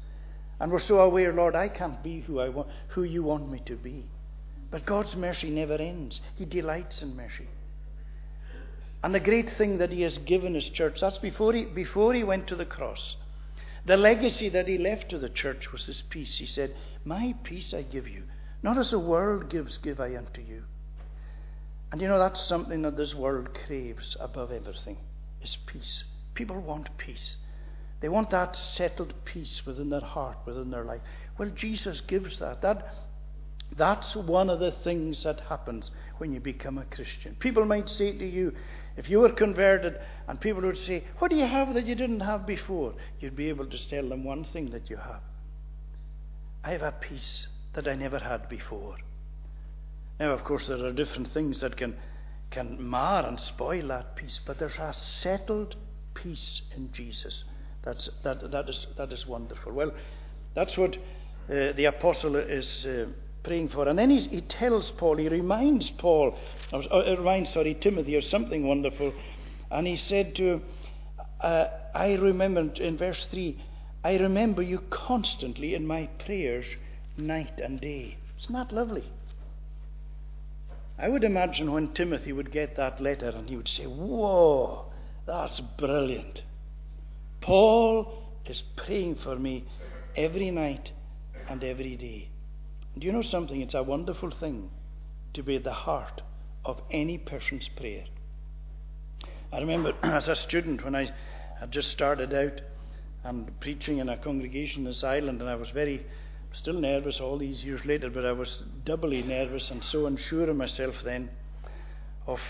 And 0.61 0.70
we're 0.70 0.78
so 0.78 1.00
aware, 1.00 1.32
Lord, 1.32 1.56
I 1.56 1.68
can't 1.68 2.00
be 2.00 2.20
who, 2.20 2.38
I 2.38 2.49
want, 2.49 2.68
who 2.90 3.02
you 3.02 3.25
want 3.25 3.50
me 3.50 3.61
to 3.66 3.75
be. 3.75 4.04
But 4.70 4.87
God's 4.87 5.16
mercy 5.16 5.50
never 5.50 5.75
ends. 5.75 6.20
He 6.37 6.44
delights 6.44 7.02
in 7.02 7.16
mercy. 7.16 7.48
And 9.02 9.14
the 9.14 9.20
great 9.20 9.48
thing 9.50 9.78
that 9.78 9.92
He 9.92 10.02
has 10.02 10.18
given 10.18 10.54
His 10.54 10.68
church, 10.68 11.00
that's 11.00 11.18
before 11.18 11.52
He, 11.52 11.64
before 11.64 12.14
he 12.14 12.25
went 12.25 12.48
to 12.48 12.56
the 12.56 12.66
cross. 12.66 13.16
The 13.87 13.96
legacy 13.96 14.48
that 14.50 14.68
He 14.68 14.76
left 14.76 15.08
to 15.10 15.18
the 15.18 15.30
church 15.30 15.72
was 15.72 15.84
His 15.84 16.02
peace. 16.02 16.38
He 16.38 16.46
said, 16.46 16.75
My 17.04 17.34
peace 17.44 17.72
I 17.72 17.82
give 17.82 18.08
you. 18.08 18.25
Not 18.62 18.76
as 18.76 18.90
the 18.90 18.98
world 18.98 19.48
gives, 19.48 19.78
give 19.78 20.00
I 20.00 20.16
unto 20.16 20.42
you. 20.42 20.64
And 21.90 22.02
you 22.02 22.08
know, 22.08 22.18
that's 22.18 22.40
something 22.40 22.82
that 22.82 22.96
this 22.96 23.14
world 23.14 23.56
craves 23.66 24.16
above 24.20 24.52
everything, 24.52 24.98
is 25.42 25.56
peace. 25.66 26.04
People 26.34 26.60
want 26.60 26.88
peace. 26.98 27.37
They 28.00 28.08
want 28.08 28.30
that 28.30 28.56
settled 28.56 29.14
peace 29.25 29.62
within 29.64 29.90
their 29.90 30.00
heart, 30.00 30.38
within 30.44 30.70
their 30.70 30.84
life. 30.84 31.00
Well, 31.38 31.50
Jesus 31.50 32.00
gives 32.00 32.38
that. 32.40 32.62
That 32.62 32.94
that's 33.76 34.16
one 34.16 34.50
of 34.50 34.60
the 34.60 34.72
things 34.72 35.22
that 35.25 35.40
happens 35.40 35.90
when 36.18 36.32
you 36.32 36.40
become 36.40 36.78
a 36.78 36.84
Christian. 36.84 37.37
People 37.38 37.64
might 37.64 37.88
say 37.88 38.16
to 38.16 38.26
you, 38.26 38.52
if 38.96 39.08
you 39.08 39.20
were 39.20 39.30
converted, 39.30 39.96
and 40.26 40.40
people 40.40 40.62
would 40.62 40.78
say, 40.78 41.04
What 41.18 41.30
do 41.30 41.37
you 41.37 41.46
have 41.46 41.75
that 41.75 41.87
you 41.87 41.94
didn't 41.94 42.20
have 42.20 42.46
before? 42.46 42.94
You'd 43.20 43.37
be 43.37 43.48
able 43.48 43.66
to 43.66 43.88
tell 43.88 44.08
them 44.08 44.25
one 44.25 44.44
thing 44.44 44.70
that 44.70 44.90
you 44.90 44.96
have 44.96 45.20
I 46.64 46.72
have 46.72 46.82
a 46.82 46.92
peace 46.92 47.46
that 47.75 47.87
I 47.87 47.94
never 47.94 48.18
had 48.18 48.48
before. 48.48 48.96
Now, 50.18 50.32
of 50.32 50.42
course, 50.42 50.66
there 50.66 50.84
are 50.84 50.92
different 50.92 51.30
things 51.30 51.60
that 51.60 51.76
can, 51.76 51.96
can 52.50 52.82
mar 52.82 53.25
and 53.25 53.38
spoil 53.38 53.87
that 53.88 54.16
peace, 54.16 54.40
but 54.44 54.58
there's 54.58 54.76
a 54.76 54.92
settled 54.92 55.76
peace 56.14 56.62
in 56.75 56.90
Jesus. 56.90 57.44
That's, 57.84 58.10
that, 58.25 58.50
that, 58.50 58.68
is, 58.68 58.87
that 58.96 59.12
is 59.12 59.26
wonderful. 59.26 59.72
Well, 59.72 59.92
that's 60.54 60.76
what 60.76 60.96
uh, 60.96 61.72
the 61.72 61.84
apostle 61.84 62.34
is. 62.34 62.84
Uh, 62.84 63.06
praying 63.49 63.71
for. 63.71 63.88
And 63.88 63.99
then 63.99 64.11
he, 64.11 64.40
tells 64.43 64.90
Paul, 64.90 65.17
he 65.17 65.28
reminds 65.28 65.90
Paul, 65.90 66.37
or, 66.71 67.02
reminds, 67.02 67.52
sorry, 67.55 67.75
Timothy 67.75 68.14
or 68.14 68.21
something 68.21 68.69
wonderful. 68.69 69.12
And 69.71 69.87
he 69.87 69.97
said 69.97 70.37
to 70.37 70.43
him, 70.45 70.62
uh, 71.40 71.67
I 71.95 72.14
remember 72.14 72.71
in 72.75 72.99
verse 72.99 73.26
3, 73.31 73.59
I 74.05 74.17
remember 74.19 74.62
you 74.62 74.81
constantly 74.90 75.75
in 75.75 75.87
my 75.87 76.09
prayers 76.25 76.67
night 77.17 77.59
and 77.59 77.81
day. 77.81 78.19
Isn't 78.38 78.55
that 78.55 78.71
lovely? 78.71 79.11
I 80.99 81.09
would 81.09 81.25
imagine 81.25 81.73
when 81.73 81.95
Timothy 81.95 82.33
would 82.33 82.52
get 82.52 82.76
that 82.76 83.00
letter 83.00 83.28
and 83.28 83.49
he 83.49 83.57
would 83.57 83.69
say, 83.69 83.85
Whoa, 83.85 84.87
that's 85.26 85.61
brilliant. 85.78 86.43
Paul 87.40 88.25
is 88.47 88.62
praying 88.76 89.17
for 89.23 89.37
me 89.37 89.64
every 90.17 90.50
night 90.50 90.90
and 91.49 91.62
every 91.64 91.97
day. 91.97 92.28
Do 92.99 93.07
you 93.07 93.12
know 93.12 93.23
something? 93.23 93.61
It's 93.61 93.75
a 93.75 93.83
wonderful 93.83 94.31
thing 94.31 94.71
to 95.35 95.43
be 95.43 95.57
at 95.57 95.64
the 95.64 95.73
heart 95.73 96.23
of 96.64 96.81
any 96.90 97.17
person's 97.17 97.69
prayer. 97.69 98.05
I 99.52 99.61
remember 99.61 99.95
as 100.02 100.26
a 100.26 100.35
student 100.35 100.85
when 100.85 100.97
I 100.97 101.12
had 101.61 101.71
just 101.71 101.90
started 101.90 102.35
out 102.35 102.61
and 103.25 103.59
preaching 103.61 103.99
in 103.99 104.09
a 104.09 104.17
congregation 104.17 104.81
in 104.81 104.85
this 104.87 105.05
island, 105.05 105.40
and 105.40 105.49
I 105.49 105.55
was 105.55 105.71
very, 105.71 106.05
still 106.52 106.81
nervous 106.81 107.21
all 107.21 107.38
these 107.38 107.64
years 107.64 107.85
later, 107.85 108.11
but 108.11 108.25
I 108.25 108.33
was 108.33 108.64
doubly 108.85 109.23
nervous 109.23 109.71
and 109.71 109.85
so 109.85 110.07
unsure 110.07 110.50
of 110.50 110.57
myself 110.57 110.97
then, 111.05 111.31
of 112.26 112.40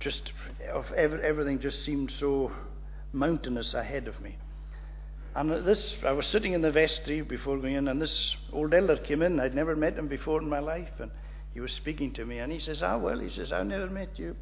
just, 0.00 0.32
of 0.72 0.90
everything 0.92 1.58
just 1.58 1.84
seemed 1.84 2.10
so 2.10 2.52
mountainous 3.12 3.74
ahead 3.74 4.08
of 4.08 4.20
me. 4.20 4.36
And 5.38 5.64
this, 5.64 5.94
I 6.04 6.10
was 6.10 6.26
sitting 6.26 6.52
in 6.52 6.62
the 6.62 6.72
vestry 6.72 7.20
before 7.20 7.58
going 7.58 7.74
in, 7.74 7.86
and 7.86 8.02
this 8.02 8.34
old 8.52 8.74
elder 8.74 8.96
came 8.96 9.22
in. 9.22 9.38
I'd 9.38 9.54
never 9.54 9.76
met 9.76 9.96
him 9.96 10.08
before 10.08 10.42
in 10.42 10.48
my 10.48 10.58
life, 10.58 10.98
and 10.98 11.12
he 11.54 11.60
was 11.60 11.70
speaking 11.70 12.12
to 12.14 12.26
me. 12.26 12.40
And 12.40 12.50
he 12.50 12.58
says, 12.58 12.82
"Ah, 12.82 12.96
well," 12.98 13.20
he 13.20 13.30
says, 13.30 13.52
"I've 13.52 13.68
never 13.68 13.86
met 13.86 14.18
you," 14.18 14.34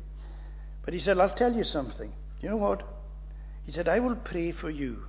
but 0.86 0.94
he 0.94 1.00
said, 1.00 1.18
"I'll 1.18 1.34
tell 1.34 1.52
you 1.52 1.64
something. 1.64 2.14
You 2.40 2.48
know 2.48 2.56
what?" 2.56 2.82
He 3.66 3.72
said, 3.72 3.88
"I 3.88 3.98
will 3.98 4.16
pray 4.16 4.52
for 4.52 4.70
you 4.70 5.04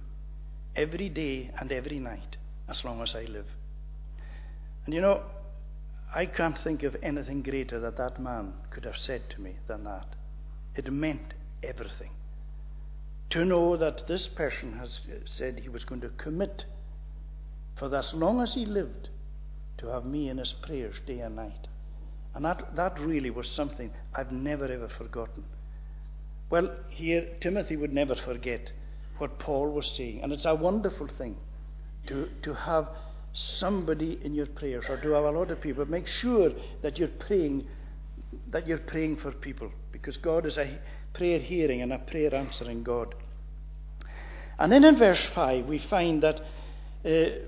every 0.75 1.07
day 1.07 1.51
and 1.57 1.71
every 1.71 1.99
night 1.99 2.35
as 2.67 2.83
long 2.83 3.01
as 3.01 3.15
I 3.15 3.23
live." 3.23 3.47
And 4.83 4.93
you 4.93 4.99
know, 4.99 5.23
I 6.13 6.25
can't 6.25 6.57
think 6.57 6.83
of 6.83 6.97
anything 7.01 7.43
greater 7.43 7.79
that 7.79 7.95
that 7.95 8.19
man 8.19 8.55
could 8.71 8.83
have 8.83 8.97
said 8.97 9.29
to 9.29 9.39
me 9.39 9.55
than 9.67 9.85
that. 9.85 10.07
It 10.75 10.91
meant 10.91 11.33
everything 11.63 12.11
to 13.29 13.43
know 13.43 13.75
that 13.75 14.07
this 14.07 14.27
person 14.27 14.73
has 14.73 14.99
said 15.25 15.59
he 15.59 15.69
was 15.69 15.83
going 15.83 16.01
to 16.01 16.09
commit 16.09 16.65
for 17.75 17.93
as 17.95 18.13
long 18.13 18.41
as 18.41 18.53
he 18.53 18.65
lived 18.65 19.09
to 19.77 19.87
have 19.87 20.05
me 20.05 20.29
in 20.29 20.37
his 20.37 20.53
prayers 20.53 20.95
day 21.05 21.19
and 21.19 21.35
night. 21.35 21.67
And 22.33 22.45
that, 22.45 22.75
that 22.75 22.99
really 22.99 23.29
was 23.29 23.49
something 23.49 23.91
I've 24.15 24.31
never 24.31 24.65
ever 24.65 24.87
forgotten. 24.87 25.43
Well, 26.49 26.71
here, 26.89 27.27
Timothy 27.41 27.75
would 27.75 27.93
never 27.93 28.15
forget 28.15 28.71
what 29.17 29.39
Paul 29.39 29.71
was 29.71 29.91
saying. 29.97 30.21
And 30.23 30.31
it's 30.31 30.45
a 30.45 30.55
wonderful 30.55 31.07
thing 31.07 31.35
to, 32.07 32.29
to 32.43 32.53
have 32.53 32.89
somebody 33.33 34.19
in 34.23 34.33
your 34.33 34.45
prayers 34.45 34.85
or 34.89 34.97
to 34.97 35.11
have 35.11 35.25
a 35.25 35.31
lot 35.31 35.51
of 35.51 35.61
people. 35.61 35.85
Make 35.85 36.07
sure 36.07 36.51
that 36.81 36.97
you're 36.97 37.07
praying 37.09 37.67
that 38.49 38.67
you're 38.67 38.77
praying 38.77 39.15
for 39.17 39.31
people 39.31 39.71
because 39.91 40.17
God 40.17 40.45
is 40.45 40.57
a 40.57 40.77
prayer 41.13 41.39
hearing 41.39 41.81
and 41.81 41.93
a 41.93 41.99
prayer 41.99 42.33
answering 42.33 42.83
God. 42.83 43.15
And 44.59 44.71
then 44.71 44.83
in 44.83 44.97
verse 44.97 45.23
5, 45.35 45.65
we 45.65 45.79
find 45.79 46.23
that 46.23 46.41
uh, 47.05 47.45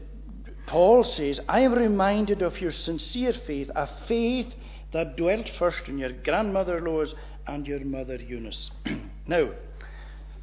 Paul 0.68 1.04
says, 1.04 1.40
I 1.48 1.62
am 1.62 1.74
reminded 1.74 2.42
of 2.42 2.62
your 2.62 2.72
sincere 2.72 3.34
faith, 3.34 3.72
a 3.76 3.90
faith 4.08 4.54
that 4.94 5.18
dwelt 5.18 5.50
first 5.58 5.88
in 5.88 5.98
your 5.98 6.12
grandmother 6.12 6.82
Lois 6.82 7.14
and 7.48 7.66
your 7.68 7.80
mother 7.80 8.16
Eunice. 8.16 8.72
now, 9.28 9.50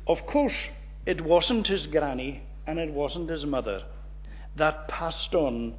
of 0.06 0.26
course, 0.26 0.68
it 1.04 1.20
wasn't 1.24 1.68
his 1.68 1.86
granny 1.86 2.42
and 2.66 2.78
it 2.78 2.92
wasn't 2.92 3.30
his 3.30 3.46
mother 3.46 3.84
that 4.56 4.88
passed 4.88 5.34
on 5.34 5.74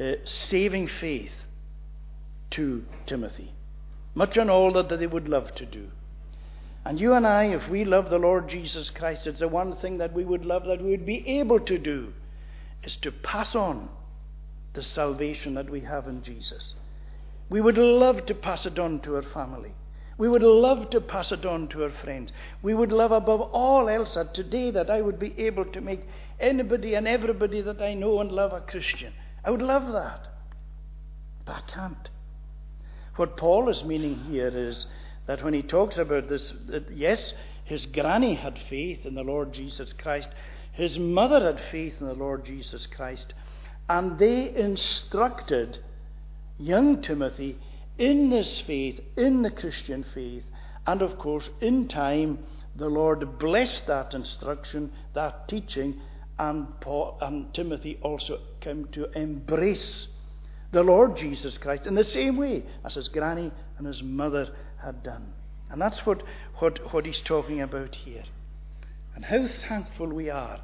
uh, 0.00 0.12
saving 0.24 0.88
faith 0.88 1.32
to 2.50 2.84
Timothy. 3.06 3.52
Much 4.14 4.36
and 4.36 4.50
all 4.50 4.72
that 4.72 4.88
they 4.98 5.06
would 5.06 5.28
love 5.28 5.54
to 5.56 5.66
do. 5.66 5.88
And 6.86 7.00
you 7.00 7.14
and 7.14 7.26
I, 7.26 7.46
if 7.46 7.68
we 7.68 7.84
love 7.84 8.10
the 8.10 8.18
Lord 8.18 8.48
Jesus 8.48 8.90
Christ, 8.90 9.26
it's 9.26 9.40
the 9.40 9.48
one 9.48 9.74
thing 9.74 9.98
that 9.98 10.12
we 10.12 10.24
would 10.24 10.44
love 10.44 10.66
that 10.66 10.80
we 10.80 10.92
would 10.92 11.04
be 11.04 11.26
able 11.26 11.58
to 11.58 11.78
do 11.78 12.12
is 12.84 12.94
to 12.98 13.10
pass 13.10 13.56
on 13.56 13.88
the 14.72 14.84
salvation 14.84 15.54
that 15.54 15.68
we 15.68 15.80
have 15.80 16.06
in 16.06 16.22
Jesus. 16.22 16.74
We 17.50 17.60
would 17.60 17.76
love 17.76 18.24
to 18.26 18.34
pass 18.36 18.66
it 18.66 18.78
on 18.78 19.00
to 19.00 19.16
our 19.16 19.22
family. 19.22 19.72
We 20.16 20.28
would 20.28 20.44
love 20.44 20.90
to 20.90 21.00
pass 21.00 21.32
it 21.32 21.44
on 21.44 21.66
to 21.68 21.82
our 21.82 21.90
friends. 21.90 22.30
We 22.62 22.72
would 22.72 22.92
love 22.92 23.10
above 23.10 23.40
all 23.40 23.88
else 23.88 24.14
that 24.14 24.32
today 24.32 24.70
that 24.70 24.88
I 24.88 25.02
would 25.02 25.18
be 25.18 25.34
able 25.40 25.64
to 25.64 25.80
make 25.80 26.06
anybody 26.38 26.94
and 26.94 27.08
everybody 27.08 27.62
that 27.62 27.82
I 27.82 27.94
know 27.94 28.20
and 28.20 28.30
love 28.30 28.52
a 28.52 28.60
Christian. 28.60 29.12
I 29.44 29.50
would 29.50 29.60
love 29.60 29.90
that. 29.92 30.28
But 31.44 31.52
I 31.52 31.60
can't. 31.68 32.10
What 33.16 33.36
Paul 33.36 33.68
is 33.70 33.82
meaning 33.82 34.14
here 34.30 34.52
is 34.54 34.86
that 35.26 35.42
when 35.42 35.54
he 35.54 35.62
talks 35.62 35.98
about 35.98 36.28
this, 36.28 36.52
that 36.68 36.90
yes, 36.90 37.34
his 37.64 37.86
granny 37.86 38.34
had 38.34 38.58
faith 38.70 39.04
in 39.04 39.14
the 39.14 39.24
Lord 39.24 39.52
Jesus 39.52 39.92
Christ, 39.92 40.28
his 40.72 40.98
mother 40.98 41.40
had 41.40 41.60
faith 41.70 41.94
in 42.00 42.06
the 42.06 42.14
Lord 42.14 42.44
Jesus 42.44 42.86
Christ, 42.86 43.34
and 43.88 44.18
they 44.18 44.54
instructed 44.54 45.78
young 46.58 47.02
Timothy 47.02 47.58
in 47.98 48.30
this 48.30 48.62
faith, 48.66 49.00
in 49.16 49.42
the 49.42 49.50
Christian 49.50 50.04
faith, 50.14 50.44
and 50.86 51.02
of 51.02 51.18
course, 51.18 51.50
in 51.60 51.88
time, 51.88 52.38
the 52.76 52.88
Lord 52.88 53.38
blessed 53.38 53.86
that 53.86 54.14
instruction, 54.14 54.92
that 55.14 55.48
teaching, 55.48 56.00
and, 56.38 56.80
Paul, 56.80 57.16
and 57.20 57.52
Timothy 57.54 57.98
also 58.02 58.38
came 58.60 58.86
to 58.92 59.10
embrace 59.18 60.08
the 60.72 60.82
Lord 60.82 61.16
Jesus 61.16 61.58
Christ 61.58 61.86
in 61.86 61.94
the 61.94 62.04
same 62.04 62.36
way 62.36 62.64
as 62.84 62.94
his 62.94 63.08
granny 63.08 63.52
and 63.78 63.86
his 63.86 64.02
mother 64.02 64.48
had 64.82 65.02
done. 65.02 65.32
And 65.70 65.80
that's 65.80 66.04
what, 66.06 66.22
what, 66.56 66.92
what 66.92 67.06
he's 67.06 67.20
talking 67.20 67.60
about 67.60 67.94
here. 67.94 68.24
And 69.14 69.24
how 69.24 69.48
thankful 69.68 70.08
we 70.08 70.30
are 70.30 70.60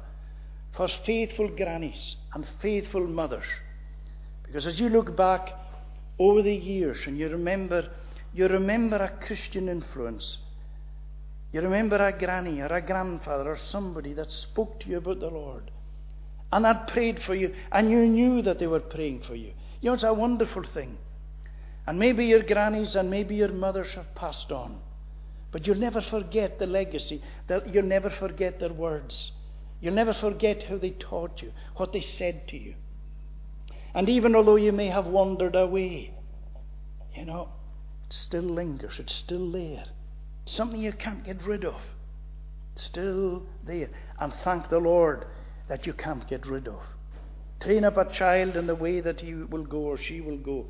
for 0.75 0.87
faithful 1.05 1.49
grannies 1.49 2.15
and 2.33 2.45
faithful 2.61 3.05
mothers. 3.05 3.45
Because 4.43 4.65
as 4.65 4.79
you 4.79 4.89
look 4.89 5.15
back 5.15 5.49
over 6.19 6.41
the 6.41 6.55
years 6.55 7.05
and 7.07 7.17
you 7.17 7.29
remember, 7.29 7.89
you 8.33 8.47
remember 8.47 8.97
a 8.97 9.25
Christian 9.25 9.69
influence. 9.69 10.37
You 11.51 11.61
remember 11.61 11.97
a 11.97 12.17
granny 12.17 12.61
or 12.61 12.67
a 12.67 12.81
grandfather 12.81 13.51
or 13.51 13.57
somebody 13.57 14.13
that 14.13 14.31
spoke 14.31 14.79
to 14.81 14.89
you 14.89 14.97
about 14.97 15.19
the 15.19 15.29
Lord 15.29 15.71
and 16.51 16.65
that 16.65 16.87
prayed 16.87 17.21
for 17.21 17.35
you 17.35 17.53
and 17.71 17.89
you 17.89 18.05
knew 18.05 18.41
that 18.43 18.59
they 18.59 18.67
were 18.67 18.79
praying 18.79 19.23
for 19.27 19.35
you. 19.35 19.53
You 19.83 19.89
know, 19.89 19.95
it's 19.95 20.03
a 20.03 20.13
wonderful 20.13 20.63
thing. 20.63 20.97
And 21.85 21.99
maybe 21.99 22.25
your 22.25 22.41
grannies 22.41 22.95
and 22.95 23.09
maybe 23.09 23.35
your 23.35 23.51
mothers 23.51 23.95
have 23.95 24.15
passed 24.15 24.49
on. 24.49 24.79
But 25.51 25.67
you'll 25.67 25.75
never 25.75 25.99
forget 25.99 26.57
the 26.57 26.65
legacy. 26.65 27.21
You'll 27.49 27.83
never 27.83 28.09
forget 28.09 28.61
their 28.61 28.71
words. 28.71 29.33
You'll 29.81 29.93
never 29.93 30.13
forget 30.13 30.63
how 30.63 30.77
they 30.77 30.91
taught 30.91 31.41
you, 31.41 31.51
what 31.75 31.91
they 31.91 31.99
said 31.99 32.47
to 32.47 32.57
you. 32.57 32.75
And 33.93 34.07
even 34.07 34.37
although 34.37 34.55
you 34.55 34.71
may 34.71 34.87
have 34.87 35.05
wandered 35.05 35.57
away, 35.57 36.13
you 37.13 37.25
know, 37.25 37.49
it 38.05 38.13
still 38.13 38.41
lingers, 38.41 38.99
it's 38.99 39.13
still 39.13 39.51
there. 39.51 39.83
something 40.45 40.81
you 40.81 40.93
can't 40.93 41.25
get 41.25 41.45
rid 41.45 41.65
of. 41.65 41.81
It's 42.73 42.85
still 42.85 43.43
there. 43.65 43.89
And 44.17 44.33
thank 44.33 44.69
the 44.69 44.79
Lord 44.79 45.25
that 45.67 45.85
you 45.85 45.91
can't 45.91 46.25
get 46.27 46.45
rid 46.45 46.69
of. 46.69 46.79
Train 47.63 47.85
up 47.85 47.95
a 47.95 48.11
child 48.11 48.57
in 48.57 48.67
the 48.67 48.75
way 48.75 48.99
that 48.99 49.21
he 49.21 49.33
will 49.33 49.63
go 49.63 49.77
or 49.77 49.97
she 49.97 50.19
will 50.19 50.37
go, 50.37 50.65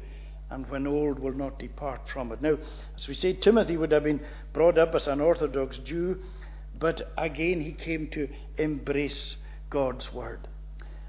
and 0.52 0.70
when 0.70 0.86
old 0.86 1.18
will 1.18 1.34
not 1.34 1.58
depart 1.58 2.02
from 2.08 2.32
it. 2.32 2.40
Now, 2.40 2.60
as 2.96 3.08
we 3.08 3.16
say, 3.16 3.34
Timothy 3.34 3.78
would 3.78 3.92
have 3.92 4.04
been 4.04 4.24
brought 4.54 4.78
up 4.78 4.94
as 4.94 5.08
an 5.08 5.20
Orthodox 5.20 5.80
Jew, 5.80 6.20
but 6.80 7.12
again 7.18 7.62
he 7.62 7.72
came 7.72 8.10
to 8.12 8.30
embrace 8.58 9.38
God's 9.72 10.14
Word. 10.14 10.48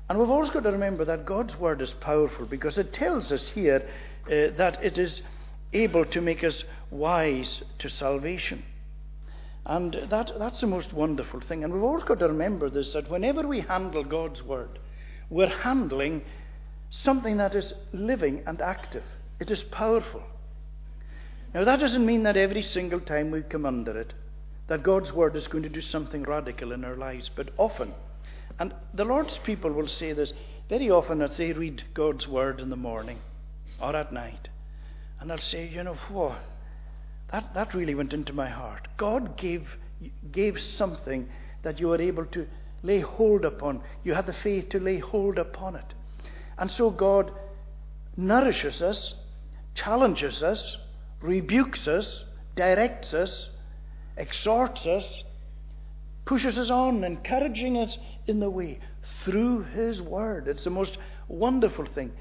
And 0.08 0.18
we've 0.18 0.30
always 0.30 0.48
got 0.48 0.62
to 0.62 0.72
remember 0.72 1.04
that 1.04 1.26
God's 1.26 1.58
Word 1.58 1.82
is 1.82 1.92
powerful 1.92 2.46
because 2.46 2.78
it 2.78 2.94
tells 2.94 3.30
us 3.30 3.48
here 3.48 3.86
uh, 4.26 4.56
that 4.56 4.82
it 4.82 4.96
is 4.96 5.20
able 5.74 6.06
to 6.06 6.20
make 6.22 6.42
us 6.42 6.64
wise 6.90 7.62
to 7.80 7.90
salvation. 7.90 8.62
And 9.66 9.94
that, 10.08 10.32
that's 10.38 10.62
the 10.62 10.66
most 10.66 10.94
wonderful 10.94 11.40
thing. 11.40 11.62
And 11.62 11.74
we've 11.74 11.82
always 11.82 12.04
got 12.04 12.20
to 12.20 12.28
remember 12.28 12.70
this 12.70 12.94
that 12.94 13.10
whenever 13.10 13.46
we 13.46 13.60
handle 13.60 14.04
God's 14.04 14.42
Word, 14.42 14.78
we're 15.30 15.48
handling 15.48 16.22
something 16.90 17.36
that 17.38 17.54
is 17.54 17.74
living 17.92 18.42
and 18.46 18.60
active. 18.60 19.04
It 19.40 19.50
is 19.50 19.62
powerful. 19.62 20.22
Now, 21.52 21.64
that 21.64 21.80
doesn't 21.80 22.04
mean 22.04 22.24
that 22.24 22.36
every 22.36 22.62
single 22.62 23.00
time 23.00 23.30
we 23.30 23.42
come 23.42 23.66
under 23.66 23.98
it, 23.98 24.12
that 24.68 24.82
God's 24.82 25.12
Word 25.12 25.36
is 25.36 25.46
going 25.46 25.62
to 25.62 25.68
do 25.68 25.80
something 25.80 26.22
radical 26.22 26.72
in 26.72 26.84
our 26.84 26.96
lives, 26.96 27.30
but 27.34 27.50
often 27.58 27.92
and 28.58 28.74
the 28.92 29.04
Lord's 29.04 29.38
people 29.38 29.72
will 29.72 29.88
say 29.88 30.12
this 30.12 30.32
very 30.68 30.90
often 30.90 31.20
as 31.20 31.36
they 31.36 31.52
read 31.52 31.82
God's 31.92 32.28
word 32.28 32.60
in 32.60 32.70
the 32.70 32.76
morning 32.76 33.18
or 33.80 33.94
at 33.96 34.12
night. 34.12 34.48
And 35.20 35.28
they'll 35.28 35.38
say, 35.38 35.66
you 35.66 35.82
know, 35.82 35.94
whoa, 35.94 36.36
that, 37.32 37.52
that 37.54 37.74
really 37.74 37.94
went 37.94 38.12
into 38.12 38.32
my 38.32 38.48
heart. 38.48 38.88
God 38.96 39.36
gave, 39.36 39.68
gave 40.30 40.60
something 40.60 41.28
that 41.62 41.80
you 41.80 41.88
were 41.88 42.00
able 42.00 42.26
to 42.26 42.46
lay 42.84 43.00
hold 43.00 43.44
upon. 43.44 43.80
You 44.04 44.14
have 44.14 44.26
the 44.26 44.32
faith 44.32 44.68
to 44.68 44.78
lay 44.78 44.98
hold 44.98 45.38
upon 45.38 45.74
it. 45.74 45.94
And 46.56 46.70
so 46.70 46.90
God 46.90 47.32
nourishes 48.16 48.80
us, 48.80 49.14
challenges 49.74 50.42
us, 50.42 50.76
rebukes 51.20 51.88
us, 51.88 52.24
directs 52.54 53.12
us, 53.12 53.48
exhorts 54.16 54.86
us, 54.86 55.24
pushes 56.24 56.56
us 56.58 56.70
on, 56.70 57.02
encouraging 57.02 57.78
us 57.78 57.98
in 58.26 58.38
the 58.38 58.50
way 58.50 58.78
through 59.24 59.64
His 59.64 60.00
Word. 60.00 60.46
It's 60.46 60.64
the 60.64 60.70
most 60.70 60.98
wonderful 61.26 61.86
thing. 61.86 62.12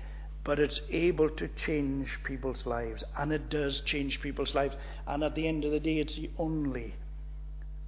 But 0.46 0.60
it's 0.60 0.82
able 0.90 1.30
to 1.30 1.48
change 1.50 2.20
people's 2.24 2.66
lives. 2.66 3.04
And 3.18 3.32
it 3.32 3.50
does 3.50 3.82
change 3.82 4.22
people's 4.22 4.54
lives. 4.54 4.76
And 5.08 5.24
at 5.24 5.36
the 5.36 5.48
end 5.48 5.64
of 5.64 5.72
the 5.72 5.80
day, 5.80 6.00
it's 6.00 6.16
the 6.16 6.32
only 6.38 6.96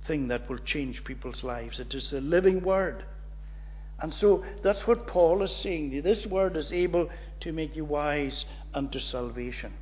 thing 0.07 0.27
that 0.29 0.49
will 0.49 0.59
change 0.59 1.03
people's 1.03 1.43
lives. 1.43 1.79
It 1.79 1.93
is 1.93 2.11
the 2.11 2.21
living 2.21 2.61
Word. 2.61 3.03
And 3.99 4.13
so 4.13 4.43
that's 4.61 4.85
what 4.85 5.07
Paul 5.07 5.41
is 5.43 5.55
saying. 5.57 6.01
This 6.01 6.25
Word 6.25 6.57
is 6.57 6.71
able 6.71 7.09
to 7.41 7.51
make 7.51 7.75
you 7.75 7.85
wise 7.85 8.45
unto 8.73 8.99
salvation. 8.99 9.73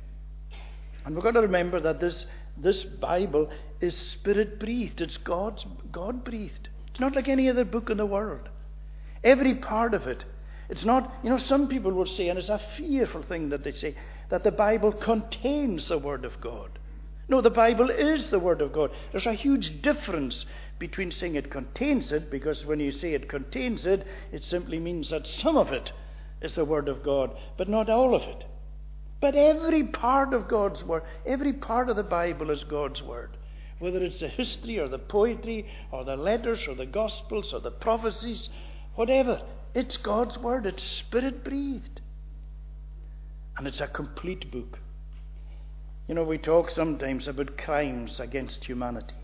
And 1.04 1.14
we've 1.14 1.24
got 1.24 1.32
to 1.32 1.40
remember 1.40 1.80
that 1.80 2.00
this, 2.00 2.26
this 2.56 2.84
Bible 2.84 3.50
is 3.80 3.96
spirit 3.96 4.58
breathed. 4.58 5.00
It's 5.00 5.16
God's 5.18 5.66
God 5.90 6.24
breathed. 6.24 6.68
It's 6.90 7.00
not 7.00 7.16
like 7.16 7.28
any 7.28 7.50
other 7.50 7.64
book 7.64 7.90
in 7.90 7.96
the 7.96 8.06
world. 8.06 8.48
Every 9.22 9.56
part 9.56 9.94
of 9.94 10.06
it. 10.06 10.24
It's 10.68 10.84
not, 10.84 11.12
you 11.22 11.30
know, 11.30 11.38
some 11.38 11.68
people 11.68 11.92
will 11.92 12.06
say, 12.06 12.28
and 12.28 12.38
it's 12.38 12.48
a 12.48 12.60
fearful 12.76 13.22
thing 13.22 13.50
that 13.50 13.64
they 13.64 13.72
say, 13.72 13.96
that 14.30 14.44
the 14.44 14.52
Bible 14.52 14.92
contains 14.92 15.88
the 15.88 15.98
Word 15.98 16.24
of 16.24 16.40
God. 16.40 16.78
No, 17.28 17.40
the 17.40 17.50
Bible 17.50 17.90
is 17.90 18.30
the 18.30 18.38
Word 18.38 18.60
of 18.60 18.72
God. 18.72 18.90
There's 19.12 19.26
a 19.26 19.34
huge 19.34 19.82
difference 19.82 20.44
between 20.78 21.12
saying 21.12 21.36
it 21.36 21.50
contains 21.50 22.12
it, 22.12 22.30
because 22.30 22.66
when 22.66 22.80
you 22.80 22.92
say 22.92 23.14
it 23.14 23.28
contains 23.28 23.86
it, 23.86 24.06
it 24.32 24.42
simply 24.42 24.78
means 24.78 25.10
that 25.10 25.26
some 25.26 25.56
of 25.56 25.72
it 25.72 25.92
is 26.42 26.54
the 26.54 26.64
Word 26.64 26.88
of 26.88 27.02
God, 27.02 27.34
but 27.56 27.68
not 27.68 27.88
all 27.88 28.14
of 28.14 28.22
it. 28.22 28.44
But 29.20 29.34
every 29.34 29.84
part 29.84 30.34
of 30.34 30.48
God's 30.48 30.84
Word, 30.84 31.04
every 31.24 31.52
part 31.52 31.88
of 31.88 31.96
the 31.96 32.02
Bible 32.02 32.50
is 32.50 32.64
God's 32.64 33.02
Word 33.02 33.36
whether 33.78 34.02
it's 34.02 34.20
the 34.20 34.28
history 34.28 34.78
or 34.78 34.88
the 34.88 34.98
poetry 34.98 35.66
or 35.90 36.04
the 36.04 36.16
letters 36.16 36.66
or 36.68 36.74
the 36.74 36.86
gospels 36.86 37.52
or 37.52 37.60
the 37.60 37.70
prophecies, 37.70 38.48
whatever. 38.94 39.42
It's 39.74 39.96
God's 39.96 40.38
word, 40.38 40.66
it's 40.66 40.82
spirit 40.82 41.44
breathed. 41.44 42.00
And 43.56 43.66
it's 43.66 43.80
a 43.80 43.86
complete 43.86 44.50
book. 44.50 44.78
You 46.06 46.14
know, 46.14 46.24
we 46.24 46.36
talk 46.36 46.70
sometimes 46.70 47.26
about 47.28 47.56
crimes 47.56 48.20
against 48.20 48.64
humanity. 48.64 49.14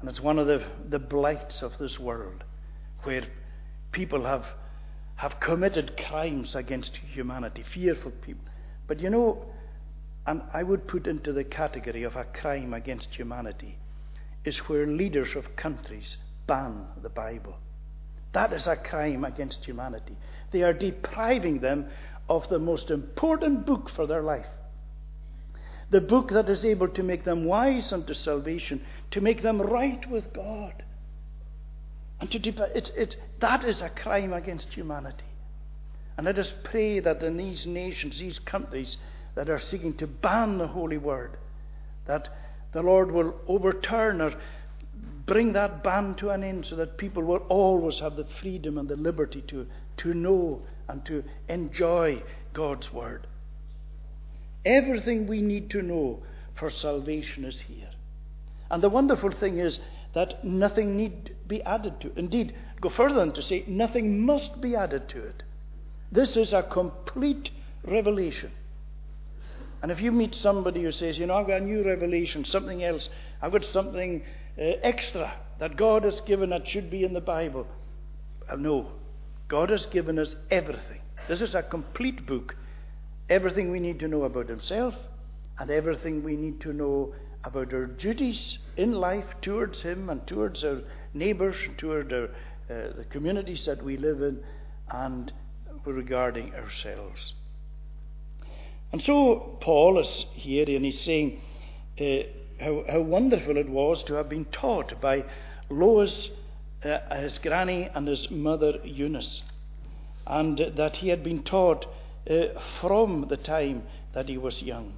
And 0.00 0.08
it's 0.08 0.20
one 0.20 0.38
of 0.38 0.46
the, 0.46 0.62
the 0.86 0.98
blights 0.98 1.62
of 1.62 1.78
this 1.78 1.98
world 1.98 2.44
where 3.04 3.24
people 3.90 4.24
have, 4.24 4.44
have 5.16 5.40
committed 5.40 5.96
crimes 5.96 6.54
against 6.54 6.96
humanity, 6.96 7.64
fearful 7.72 8.10
people. 8.10 8.44
But 8.86 9.00
you 9.00 9.08
know, 9.08 9.46
and 10.26 10.42
I 10.52 10.62
would 10.62 10.86
put 10.86 11.06
into 11.06 11.32
the 11.32 11.44
category 11.44 12.02
of 12.02 12.16
a 12.16 12.24
crime 12.24 12.74
against 12.74 13.14
humanity, 13.14 13.78
is 14.44 14.58
where 14.68 14.86
leaders 14.86 15.34
of 15.34 15.56
countries 15.56 16.18
ban 16.46 16.86
the 17.02 17.08
Bible. 17.08 17.56
That 18.32 18.52
is 18.52 18.66
a 18.66 18.76
crime 18.76 19.24
against 19.24 19.64
humanity. 19.64 20.16
They 20.50 20.62
are 20.62 20.74
depriving 20.74 21.60
them 21.60 21.86
of 22.28 22.48
the 22.50 22.58
most 22.58 22.90
important 22.90 23.64
book 23.64 23.88
for 23.88 24.06
their 24.06 24.22
life. 24.22 24.46
The 25.94 26.00
book 26.00 26.30
that 26.30 26.48
is 26.48 26.64
able 26.64 26.88
to 26.88 27.04
make 27.04 27.22
them 27.22 27.44
wise 27.44 27.92
unto 27.92 28.12
salvation, 28.12 28.84
to 29.12 29.20
make 29.20 29.42
them 29.42 29.62
right 29.62 30.10
with 30.10 30.32
God. 30.32 30.82
And 32.18 32.28
to 32.32 32.38
it, 32.76 32.90
it, 32.96 33.16
that 33.38 33.62
is 33.62 33.80
a 33.80 33.90
crime 33.90 34.32
against 34.32 34.72
humanity. 34.72 35.30
And 36.16 36.26
let 36.26 36.36
us 36.36 36.52
pray 36.64 36.98
that 36.98 37.22
in 37.22 37.36
these 37.36 37.64
nations, 37.64 38.18
these 38.18 38.40
countries 38.40 38.96
that 39.36 39.48
are 39.48 39.60
seeking 39.60 39.94
to 39.98 40.08
ban 40.08 40.58
the 40.58 40.66
Holy 40.66 40.98
Word, 40.98 41.36
that 42.06 42.28
the 42.72 42.82
Lord 42.82 43.12
will 43.12 43.36
overturn 43.46 44.20
or 44.20 44.34
bring 45.26 45.52
that 45.52 45.84
ban 45.84 46.16
to 46.16 46.30
an 46.30 46.42
end 46.42 46.66
so 46.66 46.74
that 46.74 46.98
people 46.98 47.22
will 47.22 47.46
always 47.48 48.00
have 48.00 48.16
the 48.16 48.26
freedom 48.40 48.78
and 48.78 48.88
the 48.88 48.96
liberty 48.96 49.42
to, 49.42 49.64
to 49.98 50.12
know 50.12 50.60
and 50.88 51.06
to 51.06 51.22
enjoy 51.48 52.20
God's 52.52 52.92
Word. 52.92 53.28
Everything 54.64 55.26
we 55.26 55.42
need 55.42 55.70
to 55.70 55.82
know 55.82 56.22
for 56.54 56.70
salvation 56.70 57.44
is 57.44 57.60
here. 57.60 57.90
And 58.70 58.82
the 58.82 58.88
wonderful 58.88 59.30
thing 59.30 59.58
is 59.58 59.78
that 60.14 60.44
nothing 60.44 60.96
need 60.96 61.34
be 61.46 61.62
added 61.62 62.00
to. 62.00 62.12
Indeed, 62.16 62.54
go 62.80 62.88
further 62.88 63.16
than 63.16 63.32
to 63.32 63.42
say 63.42 63.64
nothing 63.66 64.24
must 64.24 64.60
be 64.60 64.74
added 64.74 65.08
to 65.10 65.22
it. 65.24 65.42
This 66.10 66.36
is 66.36 66.52
a 66.52 66.62
complete 66.62 67.50
revelation. 67.84 68.52
And 69.82 69.92
if 69.92 70.00
you 70.00 70.12
meet 70.12 70.34
somebody 70.34 70.82
who 70.82 70.92
says, 70.92 71.18
you 71.18 71.26
know, 71.26 71.34
I've 71.34 71.46
got 71.46 71.60
a 71.60 71.64
new 71.64 71.84
revelation, 71.84 72.44
something 72.44 72.82
else, 72.82 73.08
I've 73.42 73.52
got 73.52 73.64
something 73.64 74.22
uh, 74.58 74.62
extra 74.82 75.34
that 75.58 75.76
God 75.76 76.04
has 76.04 76.20
given 76.20 76.50
that 76.50 76.66
should 76.66 76.90
be 76.90 77.04
in 77.04 77.12
the 77.12 77.20
Bible. 77.20 77.66
Well, 78.48 78.56
no. 78.56 78.92
God 79.48 79.70
has 79.70 79.84
given 79.86 80.18
us 80.18 80.34
everything. 80.50 81.00
This 81.28 81.42
is 81.42 81.54
a 81.54 81.62
complete 81.62 82.26
book. 82.26 82.56
Everything 83.28 83.70
we 83.70 83.80
need 83.80 84.00
to 84.00 84.08
know 84.08 84.24
about 84.24 84.48
Himself 84.48 84.94
and 85.58 85.70
everything 85.70 86.22
we 86.22 86.36
need 86.36 86.60
to 86.60 86.72
know 86.72 87.14
about 87.44 87.72
our 87.72 87.86
duties 87.86 88.58
in 88.76 88.92
life 88.92 89.26
towards 89.42 89.82
Him 89.82 90.10
and 90.10 90.26
towards 90.26 90.64
our 90.64 90.80
neighbours 91.12 91.56
and 91.64 91.78
toward 91.78 92.12
our, 92.12 92.24
uh, 92.24 92.96
the 92.96 93.06
communities 93.10 93.64
that 93.66 93.82
we 93.82 93.96
live 93.96 94.20
in 94.22 94.42
and 94.90 95.32
regarding 95.84 96.54
ourselves. 96.54 97.34
And 98.92 99.02
so 99.02 99.58
Paul 99.60 99.98
is 99.98 100.26
here 100.34 100.66
and 100.68 100.84
he's 100.84 101.00
saying 101.00 101.40
uh, 102.00 102.28
how, 102.60 102.84
how, 102.88 103.00
wonderful 103.00 103.56
it 103.56 103.68
was 103.68 104.04
to 104.04 104.14
have 104.14 104.28
been 104.28 104.44
taught 104.46 105.00
by 105.00 105.24
Lois, 105.68 106.30
uh, 106.84 107.14
his 107.16 107.38
granny, 107.38 107.90
and 107.94 108.06
his 108.06 108.30
mother 108.30 108.78
Eunice, 108.84 109.42
and 110.26 110.58
that 110.76 110.96
he 110.96 111.08
had 111.08 111.24
been 111.24 111.42
taught 111.42 111.86
uh, 112.28 112.60
from 112.80 113.26
the 113.28 113.36
time 113.36 113.82
that 114.14 114.28
he 114.28 114.38
was 114.38 114.62
young 114.62 114.94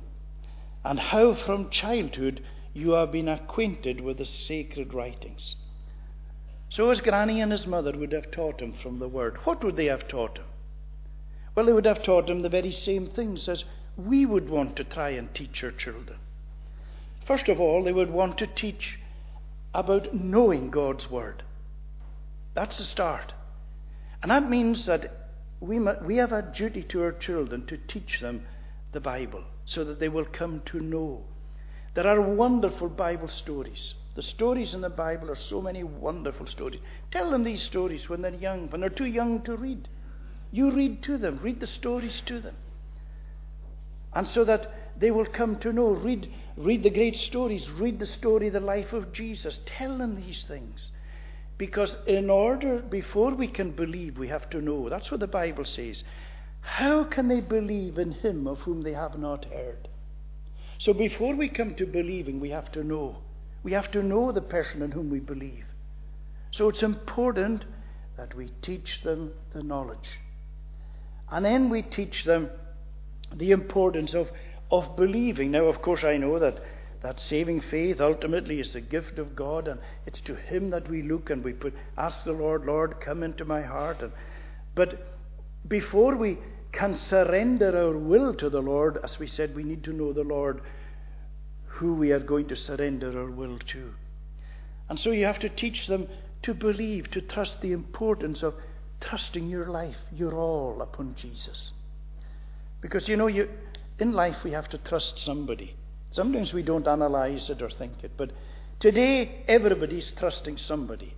and 0.85 1.01
how 1.01 1.35
from 1.35 1.71
childhood 1.71 2.43
you 2.73 2.91
have 2.91 3.11
been 3.11 3.29
acquainted 3.29 4.01
with 4.01 4.19
the 4.19 4.27
sacred 4.27 4.95
writings. 4.95 5.57
So 6.69 6.91
his 6.91 7.01
granny 7.01 7.41
and 7.41 7.51
his 7.51 7.67
mother 7.67 7.93
would 7.97 8.13
have 8.13 8.31
taught 8.31 8.61
him 8.61 8.75
from 8.83 8.99
the 8.99 9.09
word. 9.09 9.39
What 9.45 9.65
would 9.65 9.77
they 9.77 9.87
have 9.87 10.09
taught 10.09 10.39
him? 10.39 10.45
Well, 11.55 11.67
they 11.67 11.73
would 11.73 11.87
have 11.87 12.03
taught 12.03 12.29
him 12.29 12.43
the 12.43 12.49
very 12.49 12.73
same 12.73 13.09
things 13.09 13.49
as 13.49 13.65
we 13.97 14.27
would 14.27 14.51
want 14.51 14.77
to 14.77 14.85
try 14.85 15.11
and 15.11 15.35
teach 15.35 15.65
our 15.65 15.71
children. 15.71 16.19
First 17.27 17.49
of 17.49 17.61
all, 17.61 17.83
they 17.83 17.93
would 17.93 18.11
want 18.11 18.39
to 18.39 18.47
teach 18.47 18.99
about 19.75 20.15
knowing 20.15 20.71
God's 20.71 21.11
Word. 21.11 21.43
That's 22.55 22.79
the 22.79 22.85
start. 22.85 23.33
And 24.23 24.31
that 24.31 24.49
means 24.49 24.87
that 24.87 25.26
we, 25.61 25.79
we 25.79 26.17
have 26.17 26.33
a 26.33 26.43
duty 26.43 26.83
to 26.85 27.03
our 27.03 27.13
children 27.13 27.67
to 27.67 27.79
teach 27.89 28.21
them 28.21 28.47
the 28.93 29.01
Bible 29.01 29.45
so 29.65 29.85
that 29.85 30.01
they 30.01 30.09
will 30.09 30.27
come 30.27 30.63
to 30.67 30.81
know. 30.81 31.23
There 31.95 32.07
are 32.07 32.21
wonderful 32.21 32.89
Bible 32.89 33.29
stories. 33.29 33.95
The 34.15 34.23
stories 34.23 34.75
in 34.75 34.81
the 34.81 34.91
Bible 34.91 35.31
are 35.31 35.37
so 35.37 35.61
many 35.61 35.83
wonderful 35.83 36.47
stories. 36.47 36.81
Tell 37.11 37.31
them 37.31 37.43
these 37.45 37.63
stories 37.63 38.09
when 38.09 38.23
they're 38.23 38.35
young, 38.35 38.69
when 38.71 38.81
they're 38.81 38.91
too 38.91 39.07
young 39.07 39.43
to 39.43 39.57
read. 39.57 39.89
You 40.53 40.71
read 40.71 41.03
to 41.05 41.19
them, 41.19 41.41
read 41.43 41.61
the 41.61 41.67
stories 41.67 42.23
to 42.27 42.41
them. 42.41 42.55
And 44.15 44.27
so 44.27 44.45
that 44.45 44.73
they 44.99 45.11
will 45.11 45.27
come 45.27 45.59
to 45.59 45.73
know. 45.73 45.89
Read, 45.89 46.33
read 46.57 46.83
the 46.83 46.91
great 46.91 47.17
stories, 47.17 47.71
read 47.73 47.99
the 47.99 48.07
story, 48.07 48.49
the 48.49 48.61
life 48.61 48.93
of 48.93 49.13
Jesus. 49.13 49.61
Tell 49.67 49.99
them 49.99 50.17
these 50.17 50.45
things. 50.49 50.89
Because 51.59 51.97
in 52.07 52.29
order, 52.29 52.81
before 52.81 53.35
we 53.35 53.49
can 53.49 53.71
believe, 53.71 54.19
we 54.19 54.29
have 54.29 54.51
to 54.51 54.61
know. 54.61 54.89
That's 54.89 55.11
what 55.11 55.21
the 55.21 55.27
Bible 55.27 55.65
says. 55.65 56.03
How 56.61 57.05
can 57.05 57.29
they 57.29 57.41
believe 57.41 57.99
in 57.99 58.13
him 58.13 58.47
of 58.47 58.59
whom 58.61 58.83
they 58.83 58.93
have 58.93 59.19
not 59.19 59.47
heard? 59.47 59.89
So 60.79 60.93
before 60.93 61.35
we 61.35 61.49
come 61.49 61.75
to 61.77 61.87
believing, 61.87 62.41
we 62.41 62.51
have 62.51 62.71
to 62.73 62.85
know. 62.85 63.19
We 63.63 63.73
have 63.73 63.91
to 63.93 64.03
know 64.03 64.33
the 64.33 64.43
person 64.43 64.83
in 64.83 64.91
whom 64.91 65.11
we 65.11 65.21
believe. 65.21 65.65
So 66.51 66.69
it's 66.69 66.83
important 66.83 67.65
that 68.17 68.35
we 68.35 68.51
teach 68.63 69.03
them 69.03 69.33
the 69.53 69.63
knowledge. 69.63 70.21
And 71.31 71.45
then 71.45 71.71
we 71.71 71.83
teach 71.83 72.25
them 72.25 72.51
the 73.35 73.51
importance 73.51 74.15
of, 74.15 74.29
of 74.71 74.97
believing. 74.97 75.51
Now, 75.51 75.65
of 75.65 75.83
course, 75.83 76.05
I 76.05 76.17
know 76.17 76.39
that, 76.39 76.61
that 77.03 77.21
saving 77.21 77.61
faith 77.61 78.01
ultimately 78.01 78.61
is 78.61 78.73
the 78.73 78.81
gift 78.81 79.19
of 79.19 79.37
God, 79.37 79.69
and 79.69 79.81
it's 80.07 80.21
to 80.23 80.35
Him 80.35 80.71
that 80.71 80.89
we 80.89 81.03
look 81.03 81.31
and 81.31 81.45
we 81.45 81.53
put, 81.53 81.75
ask 81.97 82.25
the 82.25 82.33
Lord, 82.33 82.65
Lord, 82.65 83.01
come 83.01 83.23
into 83.23 83.45
my 83.45 83.63
heart. 83.63 84.03
And, 84.03 84.13
but 84.75 85.07
before 85.69 86.17
we 86.17 86.39
can 86.73 86.95
surrender 86.95 87.77
our 87.77 87.97
will 87.97 88.35
to 88.35 88.51
the 88.51 88.61
Lord, 88.61 88.99
as 89.03 89.19
we 89.19 89.27
said, 89.27 89.55
we 89.55 89.63
need 89.63 89.85
to 89.85 89.93
know 89.93 90.13
the 90.13 90.25
Lord 90.25 90.61
who 91.67 91.95
we 91.95 92.13
are 92.13 92.21
going 92.21 92.49
to 92.49 92.57
surrender 92.57 93.19
our 93.19 93.31
will 93.31 93.59
to. 93.59 93.93
And 94.89 94.99
so 94.99 95.11
you 95.11 95.27
have 95.27 95.41
to 95.41 95.49
teach 95.49 95.87
them 95.87 96.09
to 96.43 96.55
believe, 96.55 97.11
to 97.11 97.21
trust 97.21 97.61
the 97.61 97.73
importance 97.73 98.43
of 98.43 98.55
trusting 99.01 99.49
your 99.49 99.67
life, 99.67 99.97
your 100.13 100.35
all 100.35 100.81
upon 100.81 101.15
Jesus. 101.17 101.71
Because 102.81 103.09
you 103.09 103.17
know, 103.17 103.27
you, 103.27 103.49
in 103.99 104.13
life 104.13 104.37
we 104.45 104.53
have 104.53 104.69
to 104.71 104.79
trust 104.79 105.19
somebody. 105.19 105.75
Sometimes 106.17 106.55
we 106.55 106.63
don't 106.63 106.89
analyze 106.89 107.51
it 107.51 107.61
or 107.61 107.69
think 107.69 108.03
it, 108.03 108.13
but 108.17 108.31
today 108.81 109.45
everybody's 109.47 110.15
trusting 110.17 110.57
somebody. 110.57 111.13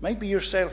Might 0.00 0.18
be 0.18 0.26
yourself, 0.26 0.72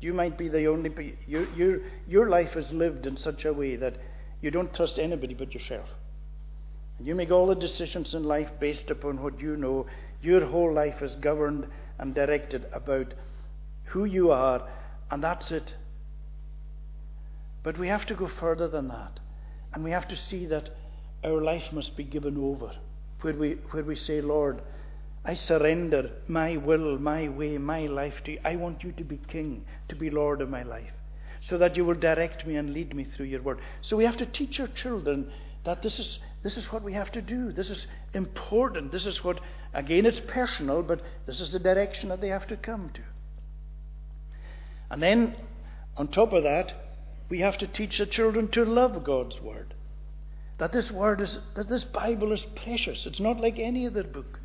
you 0.00 0.14
might 0.14 0.38
be 0.38 0.46
the 0.46 0.66
only. 0.66 1.16
Your, 1.26 1.48
your, 1.56 1.80
your 2.06 2.28
life 2.28 2.54
is 2.54 2.70
lived 2.70 3.04
in 3.04 3.16
such 3.16 3.44
a 3.44 3.52
way 3.52 3.74
that 3.74 3.96
you 4.40 4.52
don't 4.52 4.72
trust 4.72 4.96
anybody 5.00 5.34
but 5.34 5.52
yourself. 5.52 5.88
And 6.98 7.06
you 7.08 7.16
make 7.16 7.32
all 7.32 7.48
the 7.48 7.56
decisions 7.56 8.14
in 8.14 8.22
life 8.22 8.50
based 8.60 8.92
upon 8.92 9.20
what 9.20 9.40
you 9.40 9.56
know. 9.56 9.86
Your 10.20 10.46
whole 10.46 10.72
life 10.72 11.02
is 11.02 11.16
governed 11.16 11.66
and 11.98 12.14
directed 12.14 12.66
about 12.72 13.12
who 13.86 14.04
you 14.04 14.30
are, 14.30 14.62
and 15.10 15.20
that's 15.20 15.50
it. 15.50 15.74
But 17.64 17.76
we 17.76 17.88
have 17.88 18.06
to 18.06 18.14
go 18.14 18.28
further 18.28 18.68
than 18.68 18.86
that. 18.86 19.18
And 19.74 19.82
we 19.82 19.90
have 19.90 20.06
to 20.06 20.16
see 20.16 20.46
that 20.46 20.68
our 21.24 21.40
life 21.40 21.72
must 21.72 21.96
be 21.96 22.04
given 22.04 22.36
over. 22.36 22.72
Where 23.20 23.34
we, 23.34 23.52
where 23.70 23.84
we 23.84 23.94
say, 23.94 24.20
Lord, 24.20 24.62
I 25.24 25.34
surrender 25.34 26.10
my 26.26 26.56
will, 26.56 26.98
my 26.98 27.28
way, 27.28 27.56
my 27.58 27.86
life 27.86 28.14
to 28.24 28.32
you. 28.32 28.40
I 28.44 28.56
want 28.56 28.82
you 28.82 28.92
to 28.92 29.04
be 29.04 29.20
king, 29.28 29.64
to 29.88 29.94
be 29.94 30.10
Lord 30.10 30.40
of 30.40 30.50
my 30.50 30.64
life, 30.64 30.92
so 31.40 31.58
that 31.58 31.76
you 31.76 31.84
will 31.84 31.94
direct 31.94 32.44
me 32.46 32.56
and 32.56 32.72
lead 32.72 32.94
me 32.94 33.04
through 33.04 33.26
your 33.26 33.42
word. 33.42 33.60
So 33.82 33.96
we 33.96 34.04
have 34.04 34.16
to 34.16 34.26
teach 34.26 34.58
our 34.58 34.68
children 34.68 35.30
that 35.64 35.82
this 35.82 35.98
is, 36.00 36.18
this 36.42 36.56
is 36.56 36.72
what 36.72 36.82
we 36.82 36.92
have 36.94 37.12
to 37.12 37.22
do. 37.22 37.52
This 37.52 37.70
is 37.70 37.86
important. 38.14 38.90
This 38.90 39.06
is 39.06 39.22
what, 39.22 39.38
again, 39.72 40.06
it's 40.06 40.20
personal, 40.26 40.82
but 40.82 41.00
this 41.26 41.40
is 41.40 41.52
the 41.52 41.60
direction 41.60 42.08
that 42.08 42.20
they 42.20 42.28
have 42.28 42.48
to 42.48 42.56
come 42.56 42.90
to. 42.94 43.02
And 44.90 45.00
then, 45.00 45.36
on 45.96 46.08
top 46.08 46.32
of 46.32 46.42
that, 46.42 46.72
we 47.28 47.38
have 47.38 47.58
to 47.58 47.68
teach 47.68 47.98
the 47.98 48.06
children 48.06 48.48
to 48.48 48.64
love 48.64 49.04
God's 49.04 49.40
word. 49.40 49.72
That 50.62 50.70
this 50.70 50.92
word 50.92 51.20
is, 51.20 51.40
that 51.56 51.68
this 51.68 51.82
Bible 51.82 52.30
is 52.30 52.46
precious. 52.54 53.04
It's 53.04 53.18
not 53.18 53.40
like 53.40 53.58
any 53.58 53.84
other 53.84 54.04
book. 54.04 54.38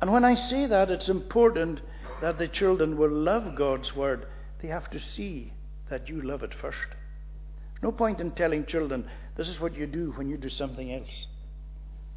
And 0.00 0.12
when 0.12 0.24
I 0.24 0.36
say 0.36 0.66
that, 0.66 0.92
it's 0.92 1.08
important 1.08 1.80
that 2.20 2.38
the 2.38 2.46
children 2.46 2.96
will 2.96 3.10
love 3.10 3.56
God's 3.56 3.96
Word. 3.96 4.26
They 4.62 4.68
have 4.68 4.88
to 4.90 5.00
see 5.00 5.52
that 5.90 6.08
you 6.08 6.22
love 6.22 6.44
it 6.44 6.54
first. 6.54 6.86
No 7.82 7.90
point 7.90 8.20
in 8.20 8.30
telling 8.30 8.64
children, 8.64 9.10
this 9.36 9.48
is 9.48 9.58
what 9.58 9.74
you 9.74 9.88
do 9.88 10.12
when 10.12 10.28
you 10.28 10.36
do 10.36 10.48
something 10.48 10.94
else. 10.94 11.26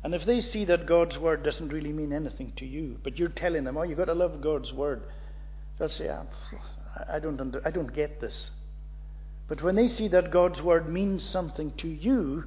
And 0.04 0.14
if 0.14 0.24
they 0.24 0.40
see 0.40 0.66
that 0.66 0.86
God's 0.86 1.18
Word 1.18 1.42
doesn't 1.42 1.74
really 1.74 1.92
mean 1.92 2.14
anything 2.14 2.54
to 2.58 2.68
you, 2.68 3.00
but 3.04 3.18
you're 3.18 3.30
telling 3.30 3.64
them, 3.64 3.78
oh, 3.78 3.82
you've 3.82 3.98
got 3.98 4.06
to 4.06 4.14
love 4.14 4.42
God's 4.42 4.74
Word, 4.74 5.02
they'll 5.80 5.90
say, 5.90 6.08
ah, 6.08 6.28
I, 7.12 7.18
don't 7.18 7.42
under, 7.42 7.64
I 7.66 7.72
don't 7.72 7.96
get 7.96 8.22
this. 8.22 8.52
But 9.48 9.64
when 9.64 9.76
they 9.76 9.88
see 9.88 10.08
that 10.10 10.30
God's 10.30 10.62
Word 10.62 10.88
means 10.88 11.24
something 11.24 11.72
to 11.78 11.88
you, 11.88 12.44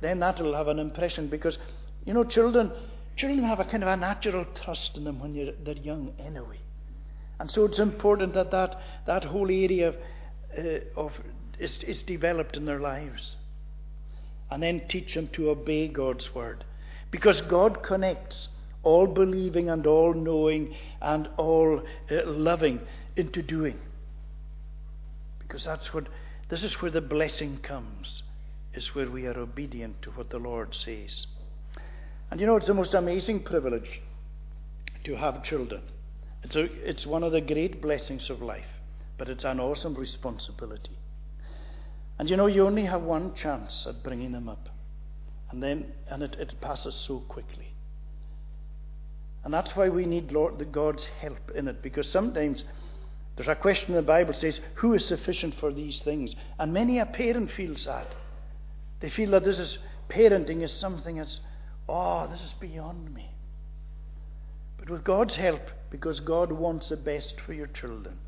then 0.00 0.20
that 0.20 0.40
will 0.40 0.54
have 0.54 0.68
an 0.68 0.78
impression 0.78 1.28
because, 1.28 1.58
you 2.04 2.14
know, 2.14 2.24
children, 2.24 2.70
Children 3.16 3.44
have 3.44 3.60
a 3.60 3.64
kind 3.64 3.82
of 3.82 3.88
a 3.88 3.96
natural 3.96 4.44
trust 4.62 4.90
in 4.94 5.04
them 5.04 5.20
when 5.20 5.54
they're 5.64 5.74
young 5.74 6.12
anyway. 6.18 6.60
And 7.40 7.50
so 7.50 7.64
it's 7.64 7.78
important 7.78 8.34
that 8.34 8.50
that, 8.50 8.76
that 9.06 9.24
whole 9.24 9.50
area 9.50 9.88
of, 9.88 9.94
uh, 10.58 11.00
of 11.00 11.12
is, 11.58 11.78
is 11.86 12.02
developed 12.02 12.58
in 12.58 12.66
their 12.66 12.78
lives. 12.80 13.36
and 14.50 14.62
then 14.62 14.82
teach 14.88 15.14
them 15.14 15.28
to 15.28 15.50
obey 15.50 15.88
God's 15.88 16.34
word. 16.34 16.64
Because 17.10 17.40
God 17.42 17.82
connects 17.82 18.48
all 18.82 19.06
believing 19.06 19.68
and 19.68 19.86
all 19.86 20.14
knowing 20.14 20.74
and 21.00 21.28
all 21.36 21.80
uh, 22.10 22.14
loving 22.26 22.80
into 23.16 23.42
doing. 23.42 23.78
Because 25.40 25.64
that's 25.64 25.92
what 25.92 26.08
this 26.48 26.62
is 26.62 26.80
where 26.80 26.90
the 26.90 27.00
blessing 27.00 27.58
comes, 27.62 28.22
is 28.76 28.94
where 28.94 29.10
we 29.10 29.26
are 29.26 29.38
obedient 29.38 30.02
to 30.02 30.10
what 30.10 30.30
the 30.30 30.38
Lord 30.38 30.74
says. 30.74 31.26
And 32.30 32.40
you 32.40 32.46
know, 32.46 32.56
it's 32.56 32.66
the 32.66 32.74
most 32.74 32.94
amazing 32.94 33.42
privilege 33.42 34.00
to 35.04 35.16
have 35.16 35.42
children. 35.42 35.82
It's, 36.42 36.56
a, 36.56 36.64
it's 36.88 37.06
one 37.06 37.22
of 37.22 37.32
the 37.32 37.40
great 37.40 37.80
blessings 37.80 38.28
of 38.30 38.42
life, 38.42 38.66
but 39.18 39.28
it's 39.28 39.44
an 39.44 39.60
awesome 39.60 39.94
responsibility. 39.94 40.98
And 42.18 42.28
you 42.28 42.36
know, 42.36 42.46
you 42.46 42.66
only 42.66 42.84
have 42.84 43.02
one 43.02 43.34
chance 43.34 43.86
at 43.86 44.02
bringing 44.02 44.32
them 44.32 44.48
up. 44.48 44.68
And 45.50 45.62
then, 45.62 45.92
and 46.08 46.22
it, 46.22 46.36
it 46.38 46.60
passes 46.60 46.94
so 46.94 47.20
quickly. 47.20 47.72
And 49.44 49.54
that's 49.54 49.76
why 49.76 49.88
we 49.88 50.06
need 50.06 50.32
Lord, 50.32 50.72
God's 50.72 51.06
help 51.20 51.50
in 51.54 51.68
it, 51.68 51.80
because 51.82 52.10
sometimes 52.10 52.64
there's 53.36 53.48
a 53.48 53.54
question 53.54 53.90
in 53.90 53.96
the 53.96 54.02
Bible 54.02 54.34
says, 54.34 54.60
Who 54.76 54.94
is 54.94 55.04
sufficient 55.04 55.54
for 55.54 55.72
these 55.72 56.00
things? 56.00 56.34
And 56.58 56.72
many 56.72 56.98
a 56.98 57.06
parent 57.06 57.52
feels 57.52 57.84
that. 57.84 58.08
They 59.06 59.10
feel 59.10 59.30
that 59.30 59.44
this 59.44 59.60
is 59.60 59.78
parenting 60.08 60.62
is 60.62 60.72
something 60.72 61.18
that's, 61.18 61.38
oh, 61.88 62.26
this 62.26 62.42
is 62.42 62.54
beyond 62.54 63.14
me. 63.14 63.30
But 64.78 64.90
with 64.90 65.04
God's 65.04 65.36
help, 65.36 65.60
because 65.90 66.18
God 66.18 66.50
wants 66.50 66.88
the 66.88 66.96
best 66.96 67.40
for 67.40 67.52
your 67.52 67.68
children, 67.68 68.18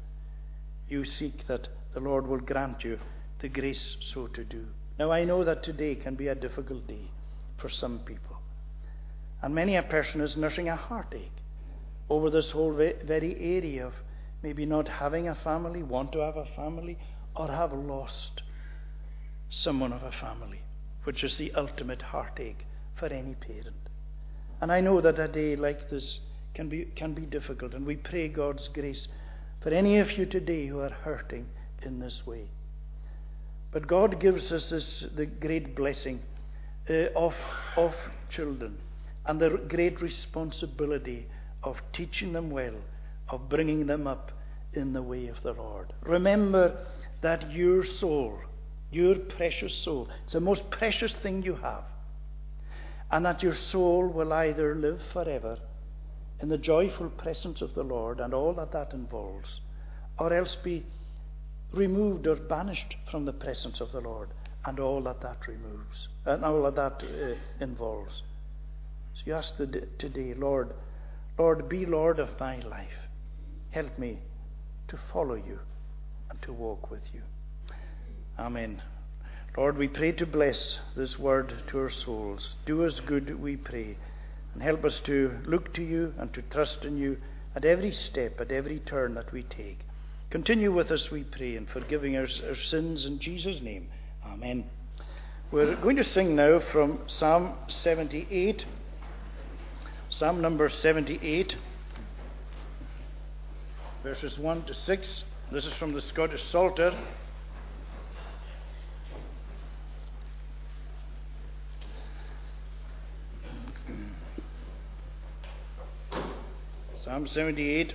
you 0.89 1.05
seek 1.05 1.49
that 1.49 1.67
the 1.95 1.99
Lord 1.99 2.29
will 2.29 2.39
grant 2.39 2.85
you 2.85 3.01
the 3.41 3.49
grace 3.49 3.97
so 4.01 4.29
to 4.29 4.45
do. 4.45 4.67
Now, 5.01 5.11
I 5.11 5.25
know 5.25 5.43
that 5.43 5.65
today 5.65 5.97
can 5.97 6.15
be 6.15 6.29
a 6.29 6.37
difficult 6.37 6.87
day 6.87 7.11
for 7.57 7.69
some 7.69 7.99
people. 8.05 8.37
And 9.43 9.53
many 9.53 9.75
a 9.75 9.83
person 9.83 10.21
is 10.21 10.37
nursing 10.37 10.69
a 10.69 10.77
heartache 10.77 11.43
over 12.09 12.31
this 12.31 12.53
whole 12.53 12.73
very 12.73 13.37
area 13.41 13.85
of 13.85 13.95
maybe 14.45 14.65
not 14.65 14.87
having 14.87 15.27
a 15.27 15.35
family, 15.35 15.83
want 15.83 16.13
to 16.13 16.21
have 16.21 16.37
a 16.37 16.47
family, 16.55 16.97
or 17.35 17.49
have 17.49 17.73
lost 17.73 18.43
someone 19.51 19.93
of 19.93 20.05
a 20.05 20.13
family, 20.13 20.61
which 21.09 21.25
is 21.25 21.39
the 21.39 21.51
ultimate 21.55 22.03
heartache 22.03 22.67
for 22.95 23.07
any 23.07 23.35
parent. 23.35 23.89
And 24.61 24.71
I 24.71 24.83
know 24.83 25.01
that 25.01 25.19
a 25.19 25.27
day 25.27 25.57
like 25.57 25.89
this 25.89 26.19
can 26.53 26.69
be, 26.69 26.85
can 26.97 27.15
be 27.15 27.23
difficult, 27.23 27.73
and 27.73 27.87
we 27.87 27.97
pray 27.97 28.29
God's 28.29 28.69
grace 28.69 29.09
for 29.63 29.71
any 29.71 29.99
of 30.01 30.13
you 30.19 30.27
today 30.27 30.67
who 30.67 30.81
are 30.81 30.91
hurting 30.91 31.47
in 31.83 31.99
this 31.99 32.27
way. 32.27 32.51
But 33.73 33.87
God 33.87 34.21
gives 34.21 34.53
us 34.53 34.69
this, 34.69 35.07
the 35.15 35.25
great 35.25 35.75
blessing 35.75 36.21
uh, 36.91 37.07
of, 37.17 37.35
of 37.79 37.95
children 38.29 38.77
and 39.25 39.41
the 39.41 39.63
great 39.67 40.03
responsibility 40.03 41.27
of 41.63 41.81
teaching 41.95 42.35
them 42.35 42.51
well 42.51 42.77
of 43.31 43.49
bringing 43.49 43.87
them 43.87 44.07
up 44.07 44.33
in 44.75 44.93
the 44.93 45.03
way 45.03 45.29
of 45.29 45.43
the 45.43 45.53
Lord. 45.53 45.93
Remember 46.03 46.85
that 47.21 47.51
your 47.51 47.85
soul, 47.85 48.39
your 48.91 49.17
precious 49.17 49.75
soul, 49.75 50.09
it's 50.25 50.33
the 50.33 50.41
most 50.41 50.71
precious 50.71 51.13
thing 51.13 51.43
you 51.43 51.57
have. 51.57 51.85
And 53.11 53.25
that 53.25 53.43
your 53.43 53.55
soul 53.55 54.07
will 54.07 54.33
either 54.33 54.75
live 54.75 55.01
forever 55.13 55.59
in 56.41 56.49
the 56.49 56.59
joyful 56.59 57.09
presence 57.09 57.63
of 57.63 57.75
the 57.75 57.83
Lord 57.83 58.21
and 58.21 58.35
all 58.35 58.53
that 58.55 58.73
that 58.73 58.93
involves, 58.93 59.61
or 60.19 60.33
else 60.33 60.57
be 60.57 60.85
removed 61.73 62.27
or 62.27 62.37
banished 62.37 62.97
from 63.11 63.25
the 63.25 63.33
presence 63.33 63.81
of 63.81 63.93
the 63.93 64.01
Lord 64.01 64.29
and 64.65 64.79
all 64.81 65.01
that 65.03 65.21
that 65.21 65.47
removes, 65.47 66.09
and 66.27 66.45
all 66.45 66.63
that 66.71 66.77
that 66.77 67.03
uh, 67.03 67.35
involves. 67.61 68.23
So 69.15 69.23
you 69.27 69.35
ask 69.35 69.57
today, 69.57 70.35
Lord, 70.35 70.73
Lord, 71.39 71.69
be 71.69 71.87
Lord 71.87 72.19
of 72.19 72.39
my 72.39 72.59
life. 72.61 72.99
Help 73.71 73.99
me 73.99 74.19
to 74.89 74.99
follow 75.13 75.35
you 75.35 75.59
and 76.31 76.41
to 76.43 76.53
walk 76.53 76.91
with 76.91 77.03
you. 77.15 77.23
Amen. 78.39 78.81
Lord, 79.57 79.77
we 79.77 79.89
pray 79.89 80.13
to 80.13 80.25
bless 80.27 80.79
this 80.95 81.19
word 81.19 81.65
to 81.67 81.79
our 81.81 81.91
souls. 81.91 82.55
Do 82.65 82.85
us 82.85 83.01
good, 83.01 83.41
we 83.41 83.57
pray, 83.57 83.97
and 84.55 84.63
help 84.63 84.85
us 84.85 85.01
to 85.01 85.37
look 85.45 85.75
to 85.75 85.83
you 85.83 86.15
and 86.17 86.33
to 86.35 86.43
trust 86.43 86.85
in 86.85 86.97
you 86.97 87.17
at 87.57 87.65
every 87.65 87.91
step, 87.91 88.41
at 88.41 88.53
every 88.53 88.79
turn 88.79 89.15
that 89.15 89.33
we 89.33 89.43
take. 89.43 89.81
Continue 90.31 90.71
with 90.71 90.93
us, 90.93 91.11
we 91.11 91.25
pray, 91.25 91.57
in 91.57 91.67
forgiving 91.67 92.17
our, 92.17 92.29
our 92.47 92.55
sins 92.55 93.05
in 93.07 93.19
Jesus' 93.19 93.61
name. 93.61 93.89
Amen. 94.25 94.71
We're 95.51 95.75
going 95.75 95.97
to 95.97 96.05
sing 96.05 96.37
now 96.37 96.61
from 96.61 97.01
Psalm 97.09 97.55
78. 97.67 98.65
Psalm 100.11 100.41
number 100.41 100.69
78, 100.69 101.57
verses 104.05 104.39
1 104.39 104.65
to 104.65 104.75
6. 104.75 105.25
This 105.51 105.65
is 105.65 105.73
from 105.73 105.93
the 105.93 106.03
Scottish 106.03 106.45
Psalter. 106.53 106.97
Psalm 117.09 117.27
78, 117.27 117.95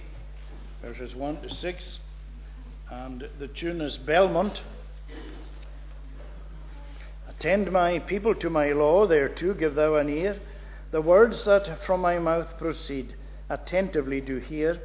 verses 0.82 1.16
1 1.16 1.42
to 1.44 1.54
6. 1.54 2.00
And 2.90 3.30
the 3.38 3.48
tune 3.48 3.80
is 3.80 3.96
Belmont. 3.96 4.64
Attend 7.30 7.72
my 7.72 8.00
people 8.00 8.34
to 8.34 8.50
my 8.50 8.72
law, 8.72 9.06
thereto 9.06 9.54
give 9.54 9.76
thou 9.76 9.94
an 9.98 10.10
ear. 10.10 10.40
The 10.90 11.04
words 11.04 11.46
that 11.46 11.86
from 11.86 12.02
my 12.02 12.18
mouth 12.18 12.58
proceed, 12.58 13.14
attentively 13.52 14.20
do 14.20 14.40
hear. 14.40 14.82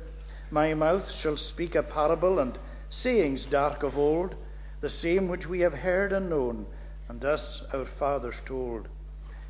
My 0.51 0.75
mouth 0.75 1.11
shall 1.11 1.39
speak 1.39 1.75
a 1.75 1.83
parable 1.83 2.39
and 2.39 2.59
sayings 2.91 3.47
dark 3.47 3.83
of 3.83 3.97
old, 3.97 4.35
the 4.83 4.91
same 4.91 5.29
which 5.29 5.47
we 5.47 5.61
have 5.61 5.73
heard 5.73 6.13
and 6.13 6.29
known, 6.29 6.67
and 7.09 7.25
us 7.25 7.63
our 7.73 7.87
fathers 7.87 8.37
told. 8.45 8.89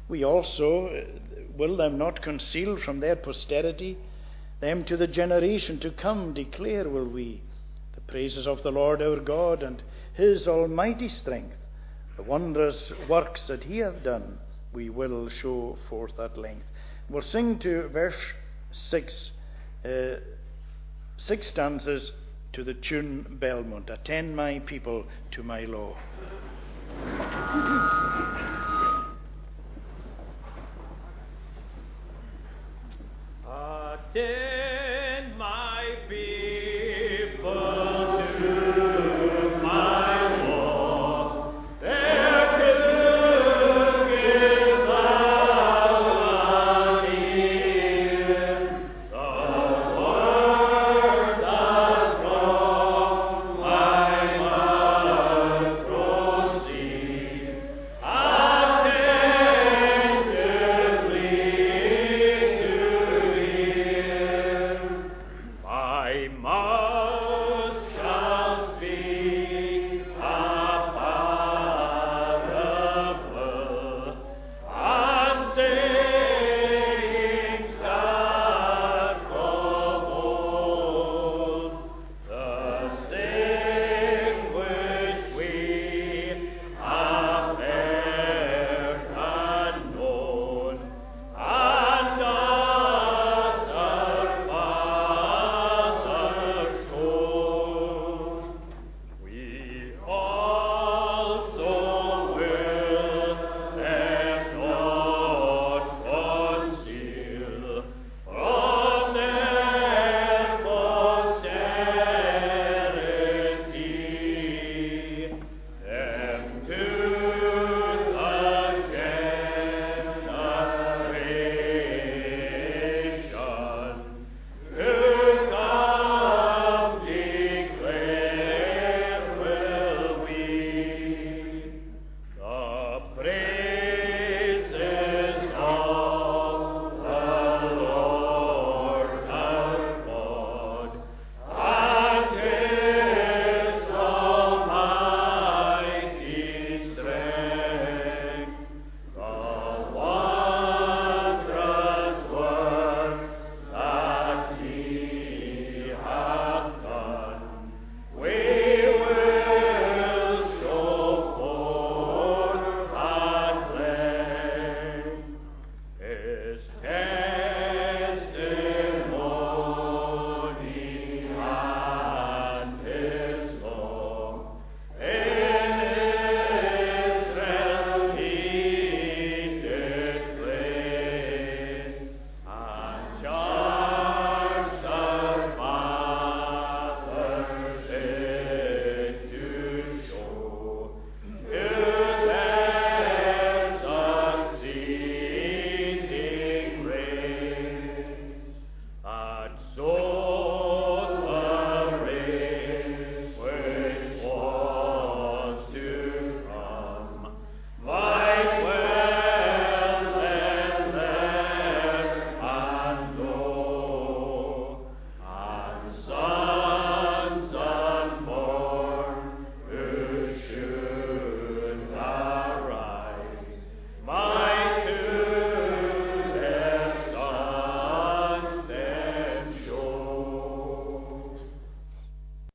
We 0.08 0.24
also 0.24 0.86
uh, 0.86 1.04
will 1.56 1.76
them 1.76 1.98
not 1.98 2.22
conceal 2.22 2.76
from 2.76 3.00
their 3.00 3.16
posterity, 3.16 3.98
them 4.60 4.84
to 4.84 4.96
the 4.96 5.06
generation 5.06 5.78
to 5.80 5.90
come 5.90 6.34
declare 6.34 6.88
will 6.88 7.08
we 7.08 7.42
the 7.94 8.00
praises 8.02 8.46
of 8.46 8.62
the 8.62 8.72
Lord 8.72 9.02
our 9.02 9.20
God 9.20 9.62
and 9.62 9.82
his 10.14 10.48
almighty 10.48 11.08
strength, 11.08 11.56
the 12.16 12.22
wondrous 12.22 12.92
works 13.08 13.46
that 13.46 13.64
he 13.64 13.78
hath 13.78 14.02
done 14.02 14.38
we 14.72 14.90
will 14.90 15.28
show 15.28 15.76
forth 15.88 16.18
at 16.18 16.36
length. 16.36 16.66
We'll 17.08 17.22
sing 17.22 17.58
to 17.60 17.88
verse 17.88 18.32
6, 18.70 19.32
uh, 19.84 19.88
six 21.16 21.46
stanzas 21.46 22.12
to 22.52 22.64
the 22.64 22.74
tune 22.74 23.26
Belmont. 23.40 23.90
Attend 23.90 24.36
my 24.36 24.58
people 24.60 25.04
to 25.32 25.42
my 25.42 25.64
law. 25.64 25.96
Yeah. 34.14 34.67